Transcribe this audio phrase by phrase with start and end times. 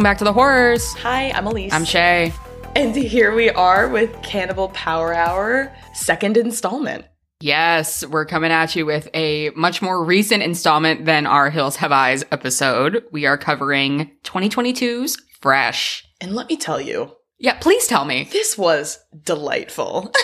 [0.00, 0.96] Welcome back to the Whorrors.
[1.00, 1.74] Hi, I'm Elise.
[1.74, 2.32] I'm Shay.
[2.74, 7.04] And here we are with Cannibal Power Hour, second installment.
[7.42, 11.92] Yes, we're coming at you with a much more recent installment than our Hills Have
[11.92, 13.04] Eyes episode.
[13.12, 16.06] We are covering 2022's Fresh.
[16.18, 18.26] And let me tell you, Yeah, please tell me.
[18.32, 20.10] this was delightful.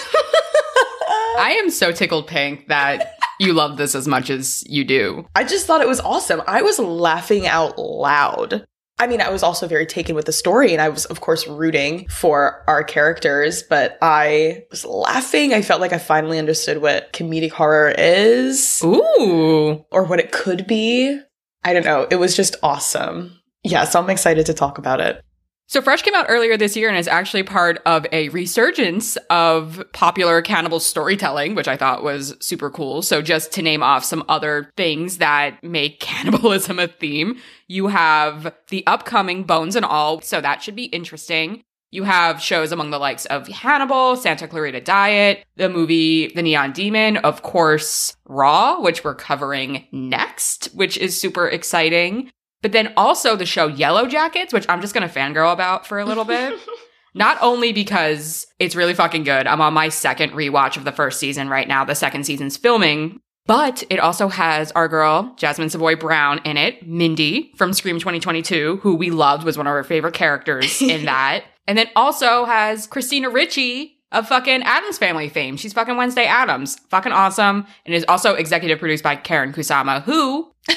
[1.39, 5.27] I am so tickled pink that you love this as much as you do.
[5.34, 6.41] I just thought it was awesome.
[6.47, 8.65] I was laughing out loud.
[8.98, 11.46] I mean, I was also very taken with the story, and I was, of course,
[11.46, 15.52] rooting for our characters, but I was laughing.
[15.52, 19.84] I felt like I finally understood what comedic horror is Ooh.
[19.91, 21.20] or what it could be.
[21.62, 22.06] I don't know.
[22.11, 23.38] It was just awesome.
[23.64, 25.20] Yeah, so I'm excited to talk about it.
[25.69, 29.83] So Fresh came out earlier this year and is actually part of a resurgence of
[29.92, 33.03] popular cannibal storytelling, which I thought was super cool.
[33.03, 38.55] So just to name off some other things that make cannibalism a theme, you have
[38.69, 41.64] the upcoming Bones and All, so that should be interesting.
[41.91, 46.72] You have shows among the likes of Hannibal, Santa Clarita Diet, the movie The Neon
[46.72, 52.31] Demon, of course, Raw, which we're covering next, which is super exciting.
[52.62, 56.25] But then also the show Yellowjackets, which I'm just gonna fangirl about for a little
[56.25, 56.59] bit.
[57.15, 59.47] Not only because it's really fucking good.
[59.47, 61.83] I'm on my second rewatch of the first season right now.
[61.83, 63.21] The second season's filming.
[63.47, 68.81] But it also has our girl, Jasmine Savoy Brown, in it, Mindy from Scream 2022,
[68.83, 71.45] who we loved, was one of our favorite characters in that.
[71.67, 75.57] And then also has Christina Ricci of fucking Addams Family fame.
[75.57, 76.77] She's fucking Wednesday Addams.
[76.91, 77.67] Fucking awesome.
[77.84, 80.53] And is also executive produced by Karyn Kusama, who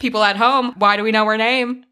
[0.00, 1.84] people at home, why do we know her name?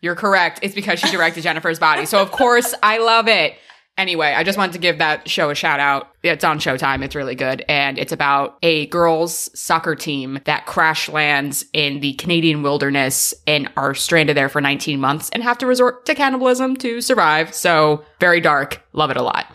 [0.00, 0.60] You're correct.
[0.62, 2.06] It's because she directed Jennifer's Body.
[2.06, 3.54] So of course I love it.
[3.98, 6.08] Anyway, I just wanted to give that show a shout out.
[6.22, 7.04] It's on Showtime.
[7.04, 7.62] It's really good.
[7.68, 13.70] And it's about a girls soccer team that crash lands in the Canadian wilderness and
[13.76, 17.54] are stranded there for 19 months and have to resort to cannibalism to survive.
[17.54, 18.82] So very dark.
[18.94, 19.46] Love it a lot.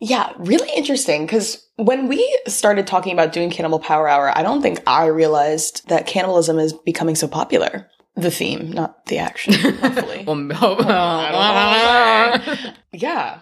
[0.00, 4.60] Yeah, really interesting because when we started talking about doing Cannibal Power Hour, I don't
[4.60, 7.88] think I realized that cannibalism is becoming so popular.
[8.14, 10.24] The theme, not the action, hopefully.
[12.92, 13.40] yeah.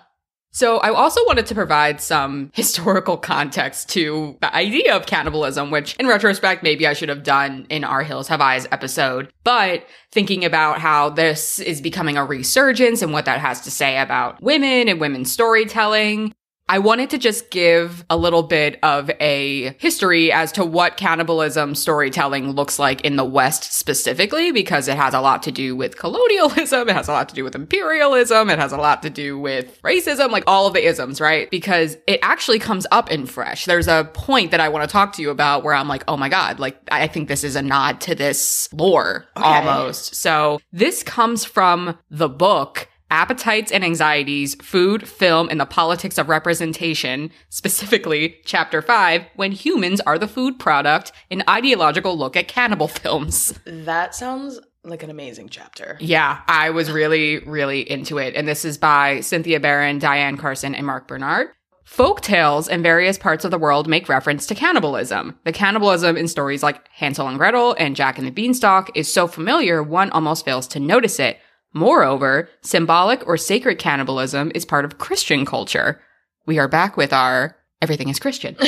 [0.55, 5.97] So I also wanted to provide some historical context to the idea of cannibalism, which
[5.97, 9.33] in retrospect, maybe I should have done in our Hills Have Eyes episode.
[9.43, 13.99] But thinking about how this is becoming a resurgence and what that has to say
[13.99, 16.33] about women and women's storytelling.
[16.67, 21.75] I wanted to just give a little bit of a history as to what cannibalism
[21.75, 25.99] storytelling looks like in the West specifically, because it has a lot to do with
[25.99, 29.39] colonialism, it has a lot to do with imperialism, it has a lot to do
[29.39, 31.51] with racism, like all of the isms, right?
[31.51, 33.67] Because it actually comes up in Fresh.
[33.67, 36.17] There's a point that I want to talk to you about where I'm like, oh
[36.17, 39.45] my God, like I think this is a nod to this lore Okay.
[39.47, 40.15] almost.
[40.15, 46.29] So this comes from the book Appetites and Anxieties, Food, Film, and the Politics of
[46.29, 52.89] Representation, specifically Chapter 5, When Humans Are the Food Product, an ideological look at cannibal
[52.89, 53.59] films.
[53.67, 55.97] That sounds like an amazing chapter.
[56.01, 58.35] Yeah, I was really, really into it.
[58.35, 61.49] And this is by Cynthia Baron, Diane Carson, and Mark Bernard.
[61.85, 65.39] Folk tales in various parts of the world make reference to cannibalism.
[65.45, 69.27] The cannibalism in stories like Hansel and Gretel and Jack and the Beanstalk is so
[69.27, 71.39] familiar one almost fails to notice it.
[71.75, 76.01] Moreover, symbolic or sacred cannibalism is part of Christian culture.
[76.47, 78.57] We are back with our everything is Christian.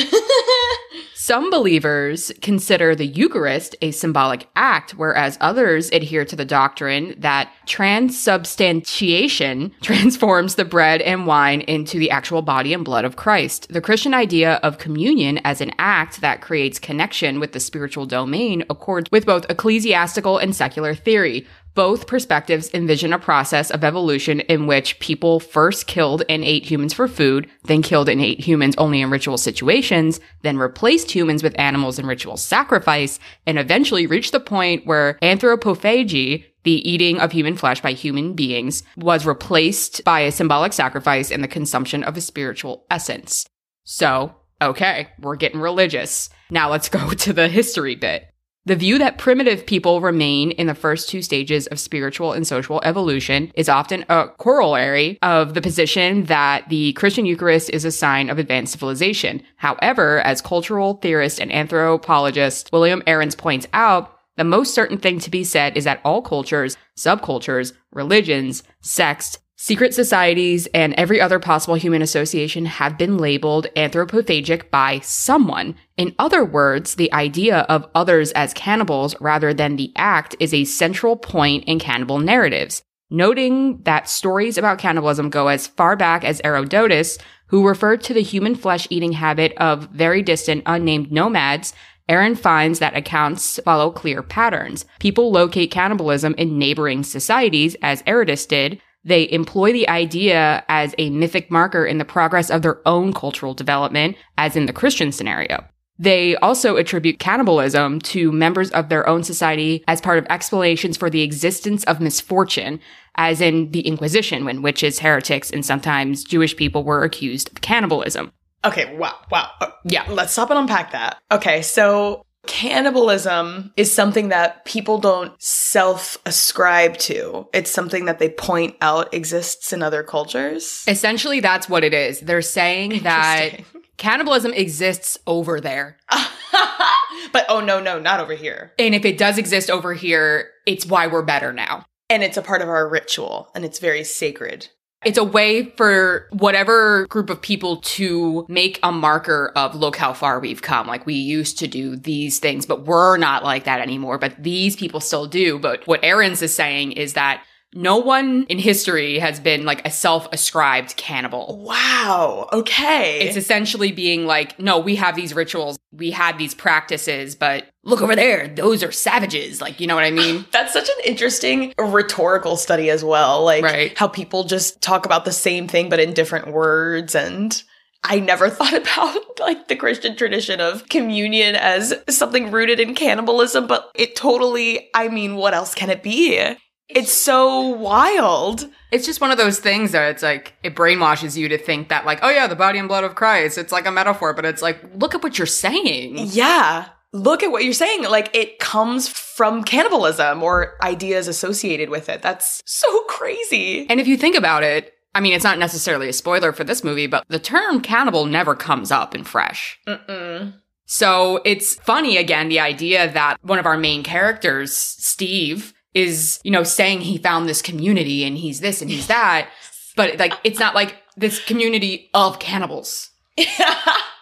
[1.27, 7.51] Some believers consider the Eucharist a symbolic act, whereas others adhere to the doctrine that
[7.65, 13.67] transubstantiation transforms the bread and wine into the actual body and blood of Christ.
[13.69, 18.63] The Christian idea of communion as an act that creates connection with the spiritual domain
[18.69, 21.45] accords with both ecclesiastical and secular theory.
[21.77, 26.91] Both perspectives envision a process of evolution in which people first killed and ate humans
[26.91, 31.53] for food, then killed and ate humans only in ritual situations, then replaced humans with
[31.59, 37.55] animals in ritual sacrifice, and eventually reached the point where anthropophagy, the eating of human
[37.55, 42.21] flesh by human beings, was replaced by a symbolic sacrifice and the consumption of a
[42.21, 43.45] spiritual essence.
[43.83, 46.31] So, okay, we're getting religious.
[46.49, 48.27] Now let's go to the history bit.
[48.67, 52.81] The view that primitive people remain in the first two stages of spiritual and social
[52.83, 58.29] evolution is often a corollary of the position that the Christian Eucharist is a sign
[58.29, 59.41] of advanced civilization.
[59.55, 65.31] However, as cultural theorist and anthropologist William Arens points out, the most certain thing to
[65.31, 71.73] be said is that all cultures, subcultures, religions, sects, Secret societies and every other possible
[71.73, 75.73] human association have been labeled anthropophagic by someone.
[75.97, 80.63] In other words, the idea of others as cannibals rather than the act is a
[80.63, 82.83] central point in cannibal narratives.
[83.09, 87.17] Noting that stories about cannibalism go as far back as Herodotus,
[87.47, 91.73] who referred to the human flesh eating habit of very distant unnamed nomads
[92.09, 94.85] Arens finds that accounts follow clear patterns.
[94.99, 101.09] People locate cannibalism in neighboring societies, as Herodotus did, they employ the idea as a
[101.09, 105.63] mythic marker in the progress of their own cultural development, as in the Christian scenario.
[105.97, 111.09] They also attribute cannibalism to members of their own society as part of explanations for
[111.09, 112.79] the existence of misfortune,
[113.15, 118.31] as in the Inquisition, when witches, heretics, and sometimes Jewish people were accused of cannibalism.
[118.63, 119.49] Okay, wow, wow.
[119.61, 120.05] Uh, Yeah.
[120.09, 121.17] Let's stop and unpack that.
[121.31, 127.47] Okay, so cannibalism is something that people don't self ascribe to.
[127.53, 130.83] It's something that they point out exists in other cultures.
[130.87, 132.21] Essentially, that's what it is.
[132.21, 133.59] They're saying that
[133.97, 135.97] cannibalism exists over there.
[137.31, 138.73] but oh no, no, not over here.
[138.79, 141.85] And if it does exist over here, it's why we're better now.
[142.09, 144.69] And it's a part of our ritual and it's very sacred.
[145.05, 150.11] It's a way for whatever group of people to make a marker of look how
[150.11, 150.87] far we've come.
[150.87, 154.17] Like we used to do these things, but we're not like that anymore.
[154.17, 155.59] But these people still do.
[155.59, 157.43] But what Arens is saying is that
[157.77, 161.59] no one in history has been like a self-ascribed cannibal.
[161.63, 162.49] Wow.
[162.51, 163.19] Okay.
[163.19, 168.01] It's essentially being like, no, we have these rituals, we had these practices, but look
[168.01, 169.61] over there, those are savages.
[169.61, 170.45] Like, you know what I mean?
[170.51, 173.43] That's such an interesting rhetorical study as well.
[173.43, 173.95] Like Right.
[173.95, 177.61] how people just talk about the same thing but in different words and
[178.03, 183.67] I never thought about like the Christian tradition of communion as something rooted in cannibalism,
[183.67, 186.55] but it totally, I mean, what else can it be?
[186.89, 188.67] It's so wild.
[188.91, 192.05] It's just one of those things that it's like it brainwashes you to think that
[192.05, 193.57] like, oh yeah, the body and blood of Christ.
[193.57, 196.17] It's like a metaphor, but it's like, look at what you're saying.
[196.17, 196.87] Yeah.
[197.13, 198.03] Look at what you're saying.
[198.03, 202.21] Like it comes from cannibalism or ideas associated with it.
[202.21, 203.85] That's so crazy.
[203.89, 206.83] And if you think about it, I mean, it's not necessarily a spoiler for this
[206.83, 209.79] movie, but the term cannibal never comes up in Fresh.
[209.87, 210.53] Mm-mm.
[210.85, 216.51] So it's funny again, the idea that one of our main characters, Steve, is, you
[216.51, 219.49] know, saying he found this community and he's this and he's that.
[219.95, 223.09] But like, it's not like this community of cannibals.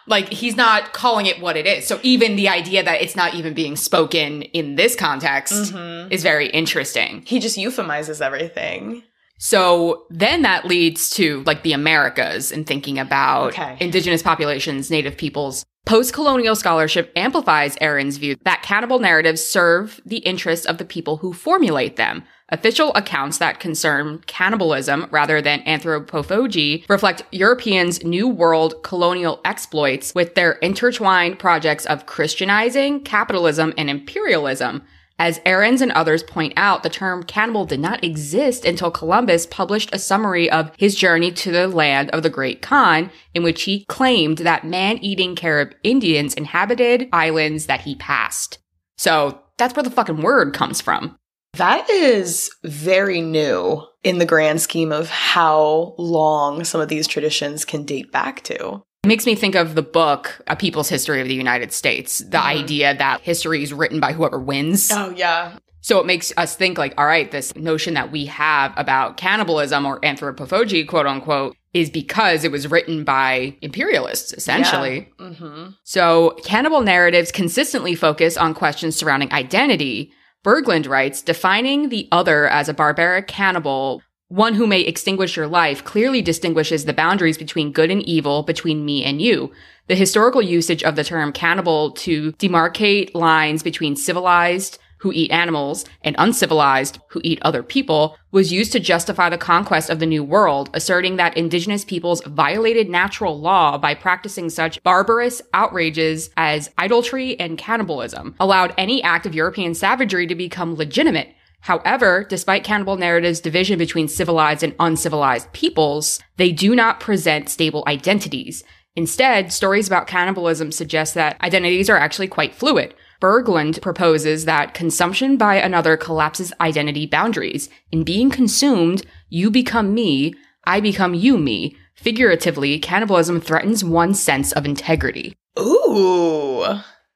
[0.08, 1.84] Like, he's not calling it what it is.
[1.84, 6.12] So even the idea that it's not even being spoken in this context Mhm.
[6.12, 7.24] is very interesting.
[7.26, 9.02] He just euphemizes everything.
[9.38, 13.76] So then that leads to like the Americas and thinking about Okay.
[13.80, 15.64] indigenous populations, native peoples.
[15.86, 21.18] Post colonial scholarship amplifies Arens' view that cannibal narratives serve the interests of the people
[21.18, 22.24] who formulate them.
[22.48, 30.34] Official accounts that concern cannibalism rather than anthropophagy reflect Europeans' New World colonial exploits with
[30.34, 34.82] their intertwined projects of Christianizing, capitalism, and imperialism.
[35.18, 39.88] As Arens and others point out, the term cannibal did not exist until Columbus published
[39.94, 43.86] a summary of his journey to the land of the Great Khan, in which he
[43.86, 48.58] claimed that man-eating Carib Indians inhabited islands that he passed.
[48.98, 51.16] So that's where the fucking word comes from.
[51.54, 57.64] That is very new in the grand scheme of how long some of these traditions
[57.64, 58.82] can date back to.
[59.06, 62.38] It makes me think of the book, A People's History of the United States, the
[62.38, 62.42] Mhm.
[62.44, 64.90] idea that history is written by whoever wins.
[64.92, 65.52] Oh, yeah.
[65.80, 69.86] So it makes us think like, all right, this notion that we have about cannibalism
[69.86, 75.08] or anthropophagy, quote unquote, is because it was written by imperialists, essentially.
[75.20, 75.66] Mm-hmm.
[75.84, 80.10] So cannibal narratives consistently focus on questions surrounding identity.
[80.44, 85.84] Berglund writes, defining the other as a barbaric cannibal, one who may extinguish your life,
[85.84, 89.52] clearly distinguishes the boundaries between good and evil, between me and you.
[89.86, 95.84] The historical usage of the term cannibal to demarcate lines between civilized, who eat animals,
[96.02, 100.24] and uncivilized, who eat other people, was used to justify the conquest of the New
[100.24, 107.38] World, asserting that indigenous peoples violated natural law by practicing such barbarous outrages as idolatry
[107.38, 111.35] and cannibalism, allowed any act of European savagery to become legitimate.
[111.66, 117.82] However, despite cannibal narratives' division between civilized and uncivilized peoples, they do not present stable
[117.88, 118.62] identities.
[118.94, 122.94] Instead, stories about cannibalism suggest that identities are actually quite fluid.
[123.20, 127.68] Berglund proposes that consumption by another collapses identity boundaries.
[127.90, 130.34] In being consumed, you become me,
[130.66, 131.76] I become you me.
[131.96, 135.34] Figuratively, cannibalism threatens one's sense of integrity.
[135.58, 136.64] Ooh.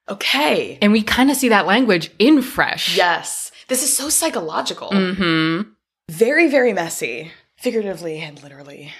[0.09, 0.77] Okay.
[0.83, 2.97] And we kind of see that language in Fresh.
[2.97, 3.50] Yes.
[3.71, 4.91] This is so psychological.
[4.91, 5.71] Mm-hmm.
[6.11, 7.31] Very, very messy.
[7.57, 8.93] figuratively and literally.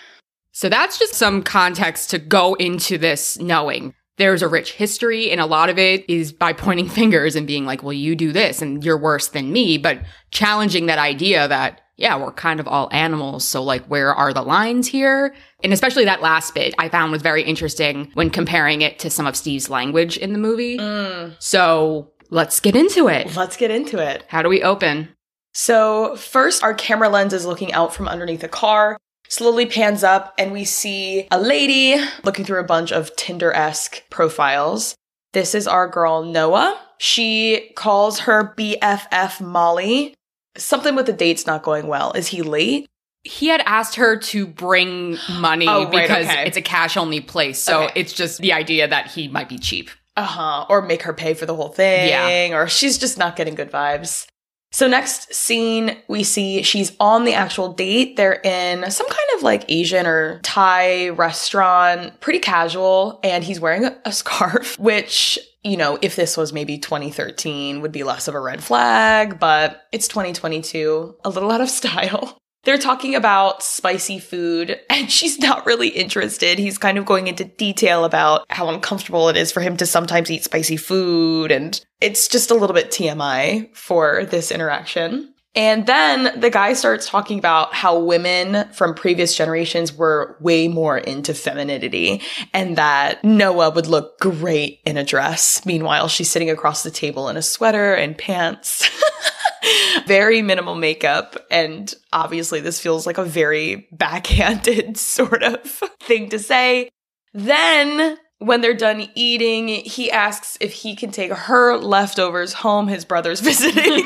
[0.53, 3.95] So that's just some context to go into this knowing.
[4.17, 7.65] There's a rich history, and a lot of it is by pointing fingers and being
[7.67, 9.99] like, well, you do this and you're worse than me, but
[10.31, 13.45] challenging that idea that, yeah, we're kind of all animals.
[13.45, 15.35] So, like, where are the lines here?
[15.65, 19.27] And especially that last bit I found was very interesting when comparing it to some
[19.27, 20.79] of Steve's language in the movie.
[20.79, 23.35] Mm, So let's get into it.
[23.37, 24.25] let's get into it.
[24.29, 25.09] How do we open?
[25.53, 28.97] So, first, our camera lens is looking out from underneath a car,
[29.29, 34.03] slowly pans up, and we see a lady looking through a bunch of Tinder esque
[34.11, 34.95] profiles.
[35.33, 36.81] This is our girl, Noa.
[36.99, 40.15] She calls her BFF Molly.
[40.57, 42.13] Something with the date's not going well.
[42.13, 42.87] Is he late?
[43.23, 46.47] He had asked her to bring money Oh, right, because okay.
[46.47, 47.59] it's a cash only place.
[47.59, 47.93] So Okay.
[48.01, 49.91] it's just the idea that he might be cheap.
[50.17, 50.67] Uh huh.
[50.69, 52.09] Or make her pay for the whole thing.
[52.09, 52.57] Yeah.
[52.57, 54.27] Or she's just not getting good vibes.
[54.73, 58.17] So, next scene, we see she's on the actual date.
[58.17, 63.85] They're in some kind of like Asian or Thai restaurant, pretty casual, and he's wearing
[63.85, 68.37] a, a scarf, which, you know, if this was maybe 2013, would be less of
[68.37, 72.40] a red flag, but it's 2022, a little out of style.
[72.65, 76.59] They're talking about spicy food, and she's not really interested.
[76.59, 80.31] He's kind of going into detail about how uncomfortable it is for him to sometimes
[80.31, 85.35] eat spicy food, and it's just a little bit TMI for this interaction.
[85.57, 90.97] And then the guy starts talking about how women from previous generations were way more
[90.97, 92.23] into femininity
[92.55, 95.67] and that Noa would look great in a dress.
[95.67, 98.89] Meanwhile, she's sitting across the table in a sweater and pants.
[100.07, 101.37] very minimal makeup.
[101.51, 105.63] And obviously, this feels like a very backhanded sort of
[106.01, 106.91] thing to say.
[107.33, 112.89] Then, when they're done eating, he asks if he can take her leftovers home.
[112.89, 114.05] His brother's visiting,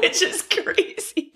[0.00, 1.32] which is crazy.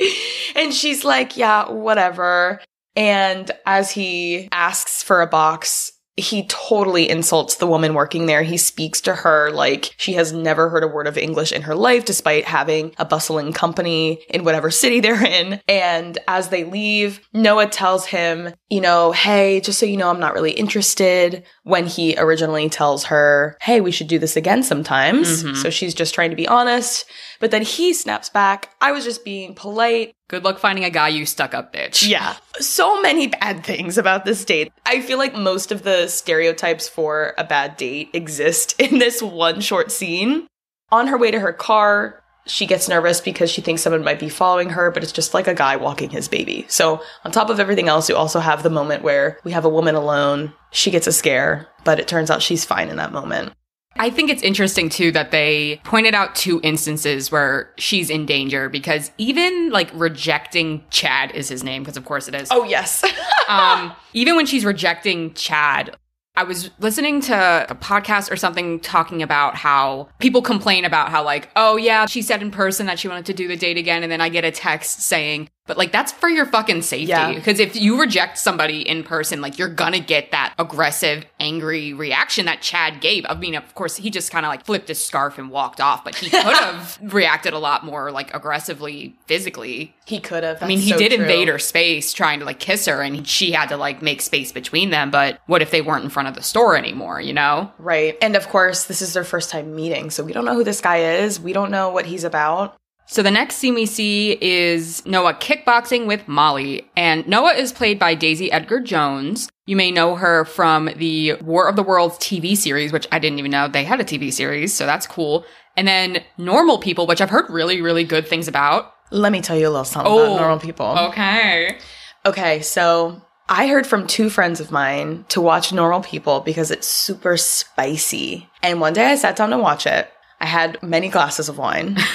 [0.54, 2.60] And she's like, yeah, whatever.
[2.96, 8.42] And as he asks for a box, he totally insults the woman working there.
[8.42, 11.74] He speaks to her like she has never heard a word of English in her
[11.74, 15.60] life, despite having a bustling company in whatever city they're in.
[15.68, 20.20] And as they leave, Noa tells him, you know, hey, just so you know, I'm
[20.20, 21.44] not really interested.
[21.64, 25.42] When he originally tells her, hey, we should do this again sometimes.
[25.42, 25.56] Mhm.
[25.56, 27.04] So she's just trying to be honest.
[27.40, 30.14] But then he snaps back, I was just being polite.
[30.28, 32.08] Good luck finding a guy, you stuck up bitch.
[32.08, 32.34] Yeah.
[32.58, 34.72] So many bad things about this date.
[34.84, 39.60] I feel like most of the stereotypes for a bad date exist in this one
[39.60, 40.48] short scene.
[40.90, 44.28] On her way to her car, she gets nervous because she thinks someone might be
[44.28, 46.64] following her, but it's just like a guy walking his baby.
[46.68, 49.68] So, on top of everything else, you also have the moment where we have a
[49.68, 50.52] woman alone.
[50.70, 53.52] She gets a scare, but it turns out she's fine in that moment.
[53.98, 58.68] I think it's interesting too that they pointed out two instances where she's in danger
[58.68, 62.48] because even like rejecting Chad is his name, because of course it is.
[62.50, 63.04] Oh, yes.
[63.48, 65.96] um, even when she's rejecting Chad,
[66.36, 71.24] I was listening to a podcast or something talking about how people complain about how,
[71.24, 74.02] like, oh, yeah, she said in person that she wanted to do the date again.
[74.02, 77.06] And then I get a text saying, but like, that's for your fucking safety.
[77.06, 77.32] Yeah.
[77.32, 82.46] Because if you reject somebody in person, like, you're gonna get that aggressive, angry reaction
[82.46, 83.26] that Chad gave.
[83.28, 86.04] I mean, of course, he just kind of like flipped his scarf and walked off,
[86.04, 89.94] but he could have reacted a lot more like aggressively, physically.
[90.06, 90.62] he could have.
[90.62, 93.68] I mean, he did invade her space trying to like kiss her and she had
[93.70, 95.10] to like make space between them.
[95.10, 97.72] But what if they weren't in front of the store anymore, you know?
[97.78, 98.16] Right.
[98.22, 100.80] And of course, this is their first time meeting, so we don't know who this
[100.80, 101.40] guy is.
[101.40, 102.76] We don't know what he's about.
[103.08, 106.88] So the next scene we see is Noa kickboxing with Molly.
[106.96, 109.48] And Noa is played by Daisy Edgar Jones.
[109.66, 113.38] You may know her from the War of the Worlds TV series, which I didn't
[113.38, 115.44] even know they had a TV series, so that's cool.
[115.76, 118.92] And then Normal People, which I've heard really, really good things about.
[119.12, 120.24] Let me tell you a little something Oh.
[120.26, 120.86] about normal people.
[120.86, 121.78] Okay.
[122.24, 126.88] Okay, so I heard from two friends of mine to watch Normal People because it's
[126.88, 128.48] super spicy.
[128.64, 130.08] And one day I sat down to watch it.
[130.40, 131.96] I had many glasses of wine.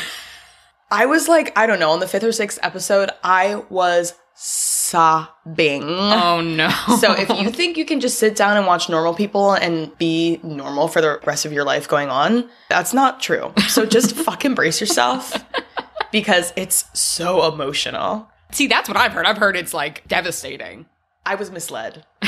[0.91, 5.83] I was like, I don't know, on the fifth or sixth episode, I was sobbing.
[5.83, 6.69] Oh no.
[6.99, 10.39] So if you think you can just sit down and watch normal people and be
[10.43, 13.53] normal for the rest of your life going on, that's not true.
[13.69, 15.43] So just fucking brace yourself
[16.11, 18.27] because it's so emotional.
[18.51, 19.25] See, that's what I've heard.
[19.25, 20.87] I've heard it's like devastating.
[21.25, 22.03] I was misled.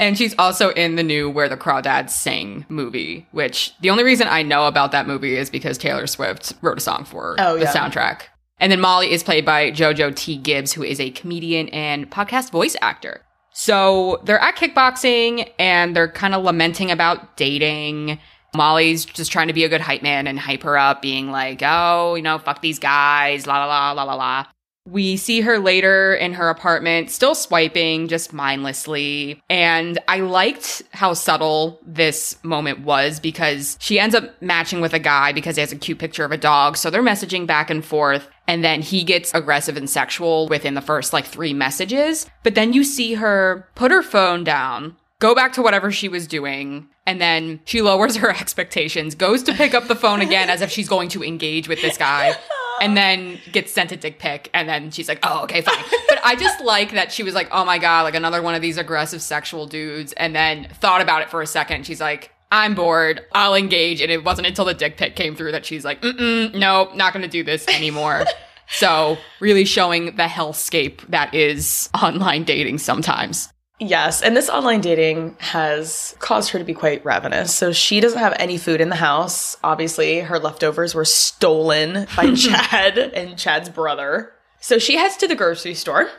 [0.00, 4.26] And she's also in the new Where the Crawdads Sing movie, which the only reason
[4.28, 7.64] I know about that movie is because Taylor Swift wrote a song for Oh, the
[7.64, 7.72] yeah.
[7.72, 8.22] soundtrack.
[8.58, 10.36] And then Molly is played by JoJo T.
[10.36, 13.20] Gibbs, who is a comedian and podcast voice actor.
[13.52, 18.18] So they're at kickboxing and they're kind of lamenting about dating.
[18.54, 21.60] Molly's just trying to be a good hype man and hype her up, being like,
[21.62, 24.46] oh, you know, fuck these guys, la la la la la la.
[24.86, 29.40] We see her later in her apartment, still swiping, just mindlessly.
[29.50, 34.98] And I liked how subtle this moment was because she ends up matching with a
[34.98, 36.76] guy because he has a cute picture of a dog.
[36.76, 38.28] So they're messaging back and forth.
[38.48, 42.26] And then he gets aggressive and sexual within the first like three messages.
[42.42, 46.26] But then you see her put her phone down, go back to whatever she was
[46.26, 46.88] doing.
[47.06, 50.70] And then she lowers her expectations, goes to pick up the phone again as if
[50.70, 52.34] she's going to engage with this guy
[52.80, 55.82] and then gets sent a dick pic and then she's like oh okay fine.
[56.08, 58.62] But i just like that she was like oh my god like another one of
[58.62, 61.86] these aggressive sexual dudes and then thought about it for a second.
[61.86, 63.22] She's like i'm bored.
[63.32, 64.00] I'll engage.
[64.00, 67.12] And it wasn't until the dick pic came through that she's like mm no not
[67.12, 68.24] gonna do this anymore.
[68.72, 75.36] So really showing the hellscape that is online dating sometimes Yes, and this online dating
[75.38, 77.54] has caused her to be quite ravenous.
[77.54, 79.56] So she doesn't have any food in the house.
[79.64, 84.32] Obviously, her leftovers were stolen by Chad and Chad's brother.
[84.60, 86.10] So she heads to the grocery store.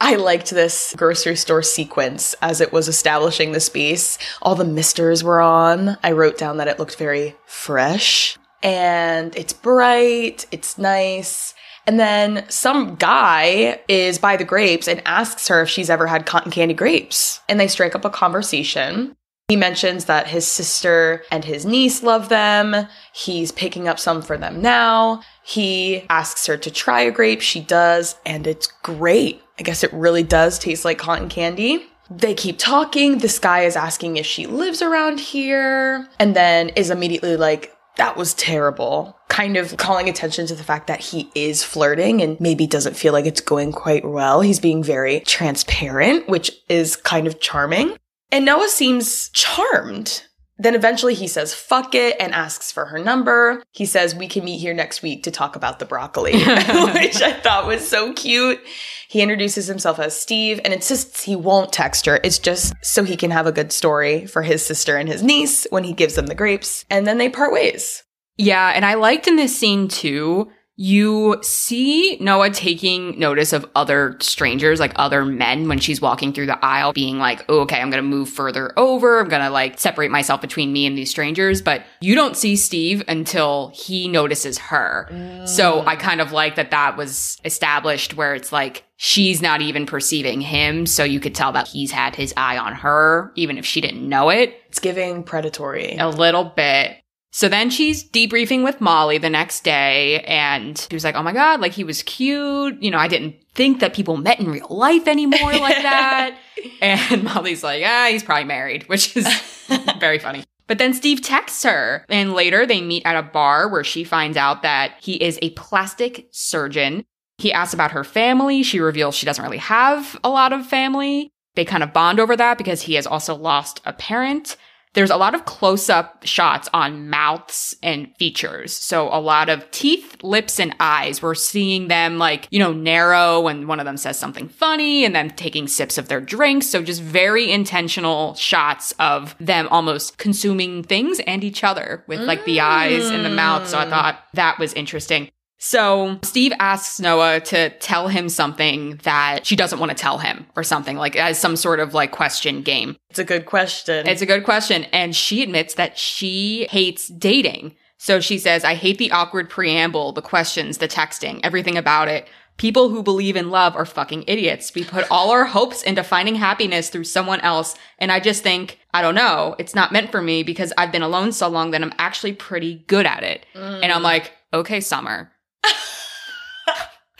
[0.00, 4.16] I liked this grocery store sequence as it was establishing the space.
[4.40, 5.98] All the misters were on.
[6.02, 11.54] I wrote down that it looked very fresh and it's bright, it's nice.
[11.86, 16.26] And then some guy is by the grapes and asks her if she's ever had
[16.26, 17.40] cotton candy grapes.
[17.48, 19.16] And they strike up a conversation.
[19.48, 22.86] He mentions that his sister and his niece love them.
[23.12, 25.22] He's picking up some for them now.
[25.42, 27.40] He asks her to try a grape.
[27.40, 29.42] She does, and it's great.
[29.58, 31.84] I guess it really does taste like cotton candy.
[32.08, 33.18] They keep talking.
[33.18, 38.16] This guy is asking if she lives around here, and then is immediately like, that
[38.16, 39.16] was terrible.
[39.30, 43.14] Kind of calling attention to the fact that he is flirting and maybe doesn't feel
[43.14, 44.42] like it's going quite well.
[44.42, 47.96] He's being very transparent, which is kind of charming.
[48.30, 50.24] And Noa seems charmed.
[50.60, 53.62] Then eventually he says, fuck it, and asks for her number.
[53.72, 57.40] He says, we can meet here next week to talk about the broccoli, which I
[57.42, 58.60] thought was so cute.
[59.08, 62.20] He introduces himself as Steve and insists he won't text her.
[62.22, 65.66] It's just so he can have a good story for his sister and his niece
[65.70, 66.84] when he gives them the grapes.
[66.90, 68.02] And then they part ways.
[68.40, 70.50] Yeah, and I liked in this scene too
[70.82, 76.46] you see Noa taking notice of other strangers, like other men, when she's walking through
[76.46, 79.20] the aisle, being like, oh, okay, I'm going to move further over.
[79.20, 81.60] I'm going to like separate myself between me and these strangers.
[81.60, 85.06] But you don't see Steve until he notices her.
[85.10, 85.46] Mm.
[85.46, 89.84] So I kind of like that that was established where it's like, she's not even
[89.84, 90.86] perceiving him.
[90.86, 94.08] So you could tell that he's had his eye on her, even if she didn't
[94.08, 94.54] know it.
[94.68, 95.98] It's giving predatory.
[95.98, 96.96] A little bit.
[97.32, 101.32] So then she's debriefing with Molly the next day and she was like, Oh my
[101.32, 102.82] God, like he was cute.
[102.82, 106.36] You know, I didn't think that people met in real life anymore like that.
[106.80, 109.28] and Molly's like, Ah, he's probably married, which is
[110.00, 110.44] very funny.
[110.66, 114.36] But then Steve texts her and later they meet at a bar where she finds
[114.36, 117.04] out that he is a plastic surgeon.
[117.38, 118.62] He asks about her family.
[118.62, 121.30] She reveals she doesn't really have a lot of family.
[121.54, 124.56] They kind of bond over that because he has also lost a parent
[124.94, 128.72] there's a lot of close up shots on mouths and features.
[128.72, 131.22] So a lot of teeth, lips, and eyes.
[131.22, 135.14] We're seeing them like, you know, narrow when one of them says something funny and
[135.14, 136.66] then taking sips of their drinks.
[136.66, 142.44] So just very intentional shots of them almost consuming things and each other with like
[142.44, 143.68] the eyes and the mouth.
[143.68, 143.90] So I mm.
[143.90, 145.30] thought that was interesting.
[145.62, 150.46] So Steve asks Noa to tell him something that she doesn't want to tell him
[150.56, 152.96] or something like as some sort of like question game.
[153.10, 154.08] It's a good question.
[154.08, 154.84] It's a good question.
[154.84, 157.76] And she admits that she hates dating.
[157.98, 162.26] So she says, I hate the awkward preamble, the questions, the texting, everything about it.
[162.56, 164.74] People who believe in love are fucking idiots.
[164.74, 167.76] We put all our hopes into finding happiness through someone else.
[167.98, 171.02] And I just think, I don't know, it's not meant for me because I've been
[171.02, 173.44] alone so long that I'm actually pretty good at it.
[173.54, 173.82] Mm.
[173.82, 175.30] And I'm like, okay, Summer,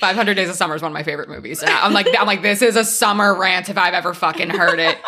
[0.00, 1.62] 500 Days of Summer is one of my favorite movies.
[1.64, 4.98] I'm like, I'm like, this is a summer rant if I've ever fucking heard it.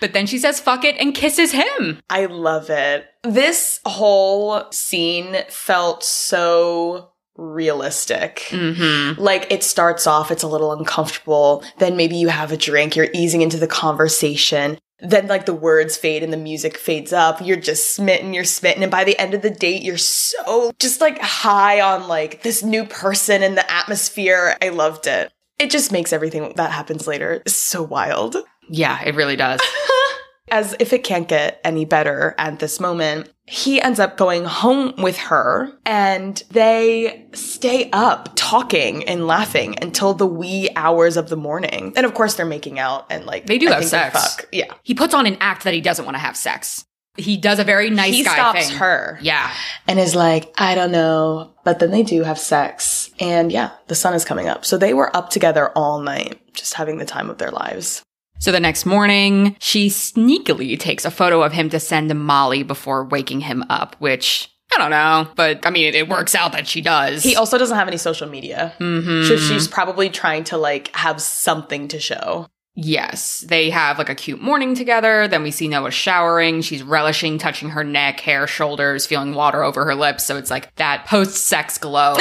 [0.00, 2.00] But then she says fuck it and kisses him.
[2.10, 3.06] I love it.
[3.22, 8.46] This whole scene felt so realistic.
[8.48, 9.20] Mm-hmm.
[9.20, 11.64] Like it starts off, it's a little uncomfortable.
[11.78, 15.96] Then maybe you have a drink, you're easing into the conversation then like the words
[15.96, 17.40] fade and the music fades up.
[17.40, 18.82] You're just smitten, you're smitten.
[18.82, 22.62] And by the end of the date, you're so just like high on like this
[22.62, 24.56] new person and the atmosphere.
[24.60, 25.32] I loved it.
[25.58, 28.36] It just makes everything that happens later so wild.
[28.68, 29.60] Yeah, it really does.
[30.50, 34.94] As if it can't get any better at this moment, he ends up going home
[34.98, 41.36] with her and they stay up talking and laughing until the wee hours of the
[41.36, 41.92] morning.
[41.96, 44.36] And of course, they're making out and like they do I have sex.
[44.50, 44.74] They yeah.
[44.82, 46.84] He puts on an act that he doesn't want to have sex.
[47.16, 48.78] He does a very nice he guy stops thing.
[48.78, 49.52] her Yeah.
[49.88, 51.52] and is like, I don't know.
[51.64, 53.10] But then they do have sex.
[53.18, 54.64] And yeah, the sun is coming up.
[54.64, 58.02] So they were up together all night, just having the time of their lives.
[58.40, 62.62] So the next morning, she sneakily takes a photo of him to send to Molly
[62.62, 66.52] before waking him up, which I don't know, but I mean, it, it works out
[66.52, 67.22] that she does.
[67.22, 68.72] He also doesn't have any social media.
[68.78, 69.28] Mhm.
[69.28, 72.46] So she's probably trying to like have something to show.
[72.76, 75.28] Yes, they have like a cute morning together.
[75.28, 76.62] Then we see Noa showering.
[76.62, 80.24] She's relishing touching her neck, hair, shoulders, feeling water over her lips.
[80.24, 82.16] So it's like that post sex glow.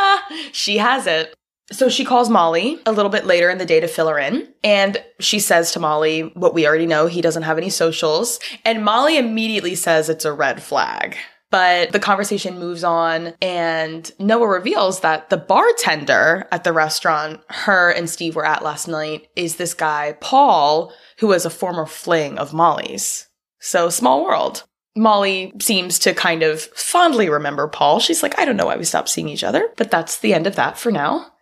[0.52, 1.34] she has it.
[1.72, 4.48] So she calls Molly a little bit later in the day to fill her in.
[4.64, 8.40] And she says to Molly what we already know he doesn't have any socials.
[8.64, 11.16] And Molly immediately says it's a red flag.
[11.50, 17.90] But the conversation moves on, and Noa reveals that the bartender at the restaurant her
[17.90, 22.38] and Steve were at last night is this guy, Paul, who was a former fling
[22.38, 23.26] of Molly's.
[23.58, 24.62] So, small world.
[24.96, 27.98] Molly seems to kind of fondly remember Paul.
[27.98, 30.46] She's like, I don't know why we stopped seeing each other, but that's the end
[30.46, 31.32] of that for now.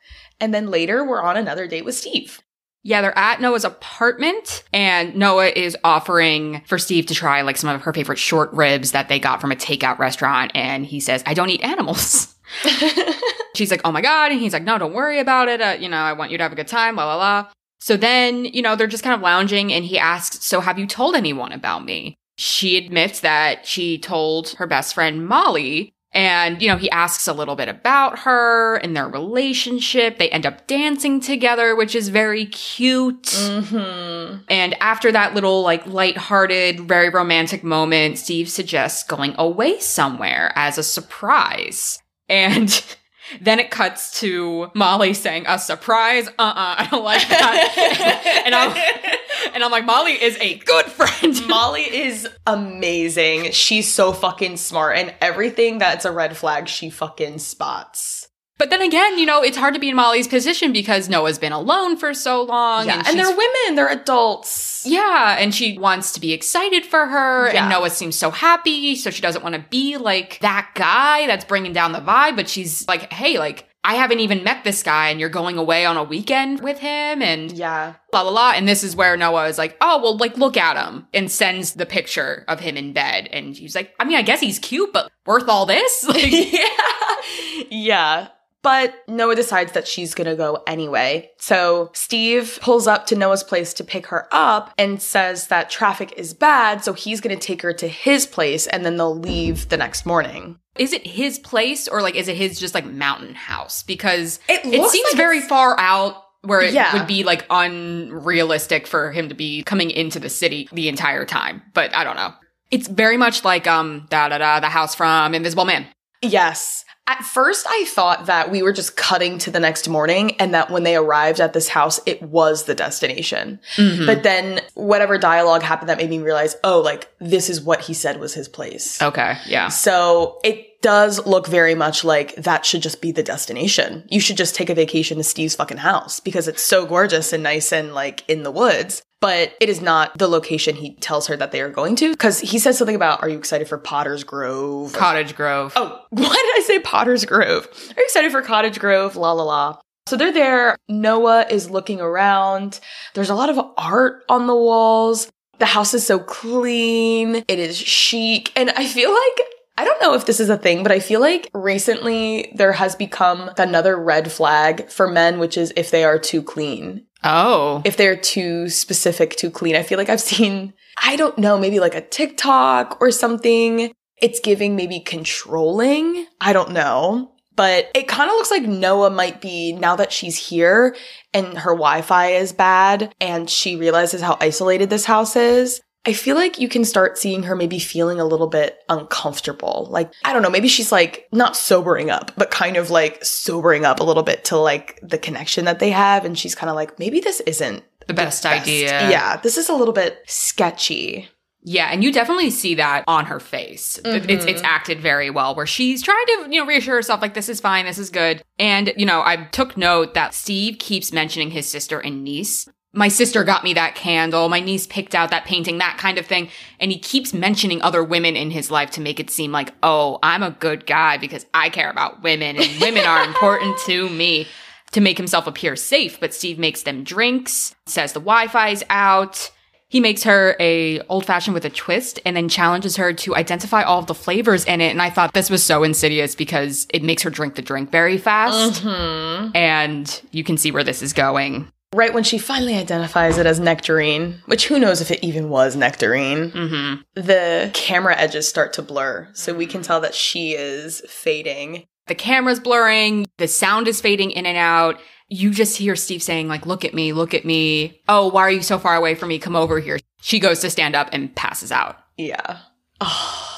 [0.40, 2.40] And then later, we're on another date with Steve.
[2.84, 7.74] yeah, they're at Noa's apartment, and Noa is offering for Steve to try like some
[7.74, 10.52] of her favorite short ribs that they got from a takeout restaurant.
[10.54, 12.34] And he says, I don't eat animals.
[13.54, 14.30] She's like, oh my God.
[14.30, 15.60] And he's like, no, don't worry about it.
[15.60, 17.46] Uh, you know, I want you to have a good time, la la la.
[17.80, 20.86] So then, you know, they're just kind of lounging and he asks, so have you
[20.86, 22.14] told anyone about me?
[22.36, 25.92] She admits that she told her best friend Molly.
[26.12, 30.18] And, you know, he asks a little bit about her and their relationship.
[30.18, 33.24] They end up dancing together, which is very cute.
[33.24, 34.38] Mm-hmm.
[34.48, 40.78] And after that little, like, lighthearted, very romantic moment, Steve suggests going away somewhere as
[40.78, 42.02] a surprise.
[42.28, 42.68] And
[43.40, 46.28] then it cuts to Molly saying, a surprise?
[46.28, 48.42] Uh-uh, I don't like that.
[48.46, 51.36] and I'm, and I'm like, Molly is a good friend.
[51.48, 53.52] Molly is amazing.
[53.52, 58.17] She's so fucking smart, and everything that's a red flag, she fucking spots.
[58.58, 61.52] But then again, you know, it's hard to be in Molly's position because Noa's been
[61.52, 62.86] alone for so long.
[62.86, 64.84] Yeah, and, and, they're women, they're adults.
[64.84, 67.60] Yeah, and she wants to be excited for her, Yeah.
[67.62, 71.44] and Noa seems so happy, so she doesn't want to be like that guy that's
[71.44, 75.08] bringing down the vibe, but she's like, hey, like, I haven't even met this guy,
[75.10, 77.94] and you're going away on a weekend with him, and Yeah.
[78.10, 78.52] blah, blah, blah.
[78.56, 81.74] And this is where Noa is like, oh, well, like, look at him, and sends
[81.74, 83.28] the picture of him in bed.
[83.32, 86.04] And she's like, I mean, I guess he's cute, but worth all this?
[86.08, 86.66] Like, yeah.
[87.70, 88.28] Yeah.
[88.62, 91.30] But Noa decides that she's gonna go anyway.
[91.38, 96.12] So Steve pulls up to Noa's place to pick her up and says that traffic
[96.16, 99.76] is bad, so he's gonna take her to his place and then they'll leave the
[99.76, 100.58] next morning.
[100.76, 103.82] is it his place, or like, is it his just like mountain house?
[103.82, 106.92] Because It, it seems like very far out where it Yeah.
[106.96, 111.62] would be like unrealistic for him to be coming into the city the entire time
[111.74, 112.32] but i don't know
[112.70, 115.86] it's very much like um da da da the house from invisible man
[116.20, 116.84] Yes.
[117.08, 120.70] At first, I thought that we were just cutting to the next morning and that
[120.70, 123.58] when they arrived at this house, it was the destination.
[123.76, 124.04] Mm-hmm.
[124.04, 127.94] But then whatever dialogue happened that made me realize, oh, like this is what he
[127.94, 129.00] said was his place.
[129.00, 134.06] okay yeah So it does look very much like that should just be the destination.
[134.10, 137.42] You should just take a vacation to Steve's fucking house because it's so gorgeous and
[137.42, 139.02] nice and like in the woods.
[139.20, 142.38] But it is not the location he tells her that they are going to because
[142.40, 144.92] he says something about, are you excited for Potter's Grove?
[144.92, 147.66] cottage grove Oh, why did I say Potter's Grove?
[147.96, 149.16] Are you excited for Cottage Grove?
[149.16, 149.78] La la la.
[150.06, 150.76] So they're there.
[150.88, 152.80] Noa is looking around.
[153.14, 155.28] There's a lot of art on the walls.
[155.58, 157.44] The house is so clean.
[157.48, 158.52] It is chic.
[158.56, 161.20] And I feel like, I don't know if this is a thing, but I feel
[161.20, 166.18] like recently there has become another red flag for men, which is if they are
[166.18, 167.04] too clean.
[167.24, 169.76] Oh If they're too specific, too clean.
[169.76, 173.92] I feel like I've seen, I don't know, maybe like a TikTok or something.
[174.20, 176.26] It's giving maybe controlling.
[176.40, 177.32] I don't know.
[177.54, 180.94] But it kind of looks like Noa might be, now that she's here
[181.34, 185.80] and her Wi Fi is bad and she realizes how isolated this house is.
[186.06, 189.88] I feel like you can start seeing her maybe feeling a little bit uncomfortable.
[189.90, 193.84] Like, I don't know, maybe she's like not sobering up, but kind of like sobering
[193.84, 196.24] up a little bit to like the connection that they have.
[196.24, 198.62] And she's kind of like, maybe this isn't the best, best.
[198.62, 201.28] idea Yeah, this is a little bit sketchy.
[201.62, 204.64] yeah and you definitely see that on her face It- it's it's mm-hmm.
[204.64, 207.84] acted very well where she's trying to you know reassure herself like this is fine
[207.84, 211.98] this is good and you know i took note that steve keeps mentioning his sister
[211.98, 212.66] and niece
[212.98, 214.48] my sister got me that candle.
[214.48, 216.48] My niece picked out that painting, that kind of thing.
[216.80, 220.18] And he keeps mentioning other women in his life to make it seem like, oh,
[220.20, 224.48] I'm a good guy because I care about women and women are important to me
[224.90, 226.18] to make himself appear safe.
[226.18, 229.52] But Steve makes them drinks, says the Wi Fi's out.
[229.90, 233.82] He makes her a old fashioned with a twist and then challenges her to identify
[233.82, 234.90] all of the flavors in it.
[234.90, 238.18] And I thought this was so insidious because it makes her drink the drink very
[238.18, 238.82] fast.
[238.82, 239.56] Mm-hmm.
[239.56, 241.70] And you can see where this is going.
[241.94, 245.74] Right when she finally identifies it as nectarine, which who knows if it even was
[245.74, 247.00] nectarine, Mm-hmm.
[247.20, 249.28] the camera edges start to blur.
[249.32, 251.86] So we can tell that she is fading.
[252.06, 255.00] The camera's blurring, the sound is fading in and out.
[255.30, 258.00] You just hear Steve saying, like, look at me, look at me.
[258.08, 259.38] Oh, why are you so far away from me?
[259.38, 259.98] Come over here.
[260.20, 261.96] She goes to stand up and passes out.
[262.18, 262.58] Yeah.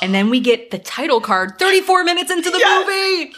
[0.03, 2.87] And then we get the title card 34 minutes into the Yes.
[2.87, 3.35] movie.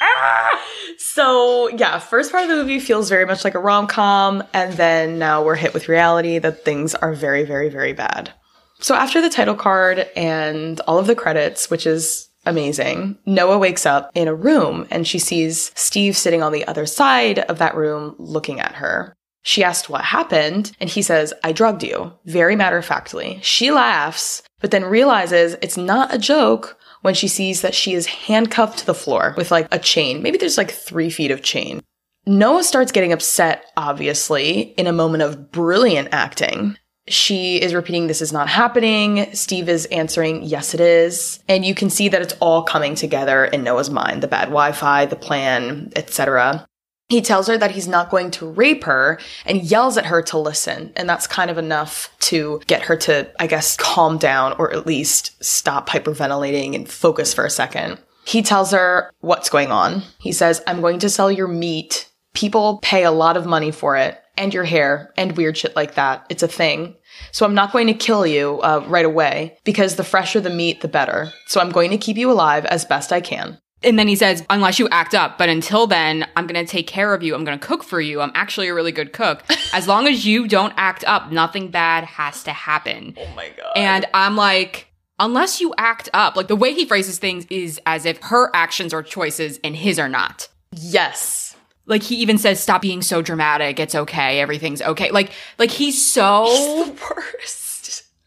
[1.02, 4.74] So, yeah, first part of the movie feels very much like a rom com, and
[4.74, 8.32] then now we're hit with reality that things are very, very, very bad.
[8.80, 13.86] So, after the title card and all of the credits, which is amazing, Noa wakes
[13.86, 17.74] up in a room and she sees Steve sitting on the other side of that
[17.74, 19.14] room looking at her.
[19.42, 23.40] She asked what happened, and he says, I drugged you, very matter of factly.
[23.42, 28.06] She laughs, but then realizes it's not a joke when she sees that she is
[28.06, 30.22] handcuffed to the floor with like a chain.
[30.22, 31.80] Maybe there's like three feet of chain.
[32.26, 36.76] Noa starts getting upset, obviously, in a moment of brilliant acting.
[37.08, 39.34] She is repeating, This is not happening.
[39.34, 41.42] Steve is answering, Yes, it is.
[41.48, 44.72] And you can see that it's all coming together in Noa's mind the bad Wi
[44.72, 46.66] Fi, the plan, etc.
[47.10, 50.38] He tells her that he's not going to rape her and yells at her to
[50.38, 50.92] listen.
[50.96, 54.86] And that's kind of enough to get her to, I guess, calm down or at
[54.86, 57.98] least stop hyperventilating and focus for a second.
[58.24, 60.02] He tells her what's going on.
[60.20, 62.08] He says, I'm going to sell your meat.
[62.32, 65.94] People pay a lot of money for it and your hair and weird shit like
[65.94, 66.24] that.
[66.28, 66.94] It's a thing.
[67.32, 70.80] So I'm not going to kill you uh, right away because the fresher the meat,
[70.80, 71.32] the better.
[71.46, 73.58] So I'm going to keep you alive as best I can.
[73.82, 76.86] And then he says, unless you act up, but until then, I'm going to take
[76.86, 77.34] care of you.
[77.34, 78.20] I'm going to cook for you.
[78.20, 79.42] I'm actually a really good cook.
[79.72, 83.16] As long as you don't act up, nothing bad has to happen.
[83.18, 83.72] Oh my God.
[83.76, 84.88] And I'm like,
[85.18, 88.92] unless you act up, like the way he phrases things is as if her actions
[88.92, 90.48] are choices and his are not.
[90.72, 91.46] yes.
[91.86, 93.80] Like he even says, stop being so dramatic.
[93.80, 94.38] It's okay.
[94.40, 95.10] Everything's okay.
[95.10, 97.69] Like, like he's so The worst.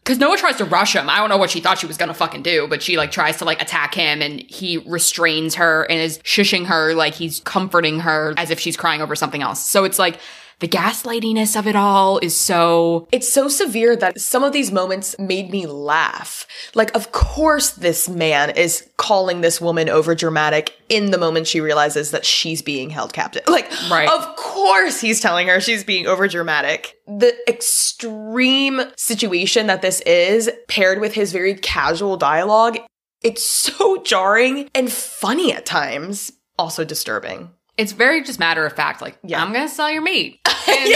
[0.04, 1.08] Because Noa tries to rush him.
[1.08, 3.38] I don't know what she thought she was gonna fucking do, but she like tries
[3.38, 8.00] to like attack him and he restrains her and is shushing her like he's comforting
[8.00, 9.64] her as if she's crying over something else.
[9.64, 10.20] So it's like
[10.60, 15.16] the gaslightiness of it all is so It's so severe that some of these moments
[15.18, 16.46] made me laugh.
[16.74, 21.60] Like, of course, this man is calling this woman over dramatic in the moment she
[21.60, 23.42] realizes that she's being held captive.
[23.48, 24.08] Like, Right.
[24.08, 26.96] of course, he's telling her she's being over dramatic.
[27.06, 32.78] The extreme situation that this is, paired with his very casual dialogue,
[33.22, 37.50] it's so jarring and funny at times, also disturbing.
[37.76, 39.42] It's very just matter of fact, like, Yeah.
[39.42, 40.40] I'm gonna sell your meat.
[40.66, 40.94] And,